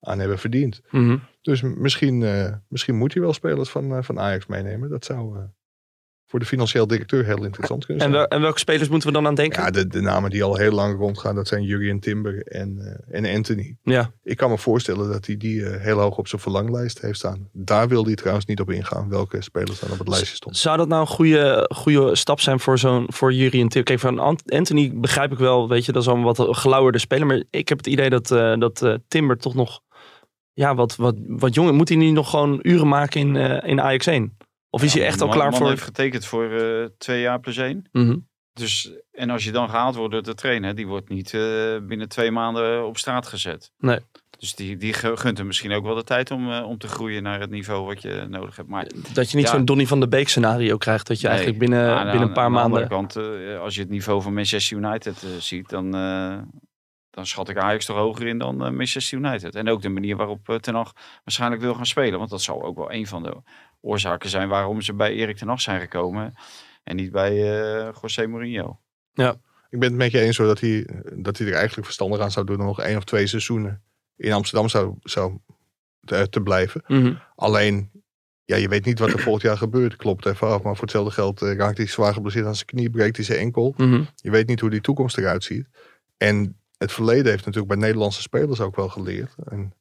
[0.00, 0.80] aan hebben verdiend.
[0.90, 1.18] Mhm.
[1.42, 4.90] Dus misschien, eh, misschien moet hij wel spelers van, eh, van Ajax meenemen.
[4.90, 5.44] Dat zou eh,
[6.30, 8.22] voor de financieel directeur heel interessant kunnen En, zijn.
[8.22, 9.62] wel- en welke spelers moeten we dan aan denken?
[9.62, 12.78] Ja, de, de namen die al heel lang rondgaan, dat zijn Jurien Timber en,
[13.10, 13.76] eh, en Anthony.
[13.82, 14.12] Ja.
[14.22, 17.48] Ik kan me voorstellen dat hij die eh, heel hoog op zijn verlanglijst heeft staan.
[17.52, 20.60] Daar wil hij trouwens niet op ingaan, welke spelers dan op het lijstje stonden.
[20.60, 23.82] Zou dat nou een goede, goede stap zijn voor zo'n voor Jury en Tim?
[23.82, 26.98] Kijk, van Ant- Anthony begrijp ik wel, weet je, dat is al een wat gelauwerde
[26.98, 27.26] speler.
[27.26, 29.80] Maar ik heb het idee dat, eh, dat Timber toch nog
[30.52, 31.74] ja, wat, wat, wat jonger.
[31.74, 34.36] Moet hij niet nog gewoon uren maken in, in Ajax 1?
[34.70, 35.68] Of is hij echt al man- klaar man voor...
[35.68, 37.88] heeft getekend voor eh, twee jaar plus één.
[37.92, 38.16] Mhm.
[38.52, 41.40] Dus, en als je dan gehaald wordt door de trainer, die wordt niet eh,
[41.82, 43.72] binnen twee maanden op straat gezet.
[43.78, 43.98] Nee.
[44.38, 46.88] Dus die, die gu- gunt hem misschien ook wel de tijd om, eh, om te
[46.88, 48.68] groeien naar het niveau wat je nodig hebt.
[48.68, 49.52] Maar Dat je niet Ja.
[49.52, 51.06] zo'n Donny van de Beek scenario krijgt.
[51.06, 51.36] Dat je Nee.
[51.36, 52.88] eigenlijk binnen, aan- binnen een aan- paar aan de maanden...
[52.90, 55.94] andere kant, als je het niveau van Manchester United ziet, dan,
[57.18, 59.54] dan schat ik Ajax toch hoger in dan eh, Manchester United.
[59.54, 60.92] En ook de manier waarop eh, Ten Hag
[61.24, 62.18] waarschijnlijk wil gaan spelen.
[62.18, 63.36] Want dat zal ook wel een van de
[63.80, 66.34] oorzaken zijn waarom ze bij Erik Ten Hag zijn gekomen.
[66.84, 68.80] En niet bij eh José Mourinho.
[69.70, 72.30] Ik ben het met je eens hoor, dat hij, dat hij er eigenlijk verstandig aan
[72.30, 73.82] zou doen om nog één of twee seizoenen
[74.16, 75.38] in Amsterdam zou, zou
[76.04, 76.82] te, te blijven.
[76.86, 77.14] Mhm.
[77.34, 77.90] Alleen,
[78.44, 79.96] ja, je weet niet wat er volgend jaar gebeurt.
[79.96, 82.90] Klopt even af, maar voor hetzelfde geld eh, raakt hij zwaar geblesseerd aan zijn knie,
[82.90, 83.74] breekt hij zijn enkel.
[83.76, 84.02] Mhm.
[84.14, 85.68] Je weet niet hoe die toekomst eruit ziet.
[86.16, 89.34] En het verleden heeft natuurlijk bij Nederlandse spelers ook wel geleerd.
[89.50, 89.72] En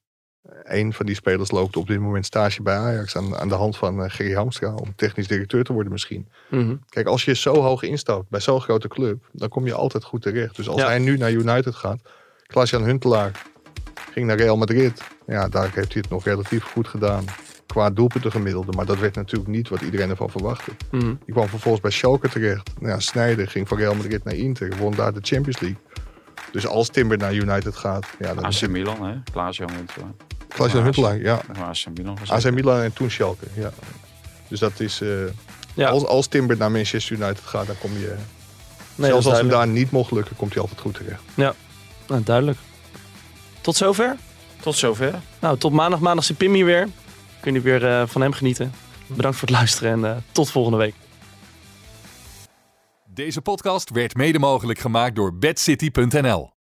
[0.64, 3.78] een van die spelers loopt op dit moment stage bij Ajax aan, aan de hand
[3.78, 6.28] van eh, Gerry Hamstra om technisch directeur te worden misschien.
[6.50, 6.76] Mhm.
[6.90, 10.22] Kijk, als je zo hoog instapt bij zo'n grote club, dan kom je altijd goed
[10.22, 10.56] terecht.
[10.56, 10.88] Dus als Ja.
[10.88, 12.00] hij nu naar United gaat,
[12.46, 13.42] Klaas-Jan Huntelaar
[14.12, 15.04] ging naar Real Madrid.
[15.28, 17.24] Ja, daar heeft hij het nog relatief goed gedaan.
[17.68, 18.72] qua doelpunten gemiddelde.
[18.72, 20.72] Maar dat werd natuurlijk niet wat iedereen ervan verwachtte.
[20.92, 21.06] Mhm.
[21.26, 22.70] Die kwam vervolgens bij Schalke terecht.
[22.80, 24.78] Nou ja, Sneijder ging van Real Madrid naar Inter.
[24.78, 25.80] Won daar de Champions League.
[26.52, 28.06] Dus als Timber naar United gaat.
[28.20, 29.14] Ja, dan is AC Milan, hè?
[29.32, 30.12] Klaas-Jan Huntelaar.
[30.48, 31.42] Klaas-Jan Huntelaar, ja.
[31.62, 33.72] AC Milan was AC Milan en toen Schalke, ja.
[34.48, 35.02] Dus dat is...
[35.02, 35.08] eh,
[35.74, 35.90] Ja.
[35.90, 38.16] als, als Timber naar Manchester United gaat, dan kom je...
[38.96, 39.58] Nee, zelfs als duidelijk.
[39.58, 41.22] daar niet mocht lukken, komt hij altijd goed terecht.
[41.36, 41.54] Nou,
[42.24, 42.58] duidelijk.
[43.62, 44.16] Tot zover.
[44.60, 45.14] Tot zover.
[45.40, 46.00] Nou, tot maandag.
[46.00, 46.88] Maandag zit Pim hier weer.
[47.40, 48.72] Kun je weer eh, van hem genieten.
[49.08, 50.94] Bedankt voor het luisteren en eh, tot volgende week.
[53.18, 56.57] Deze podcast werd mede mogelijk gemaakt door bedcity.nl.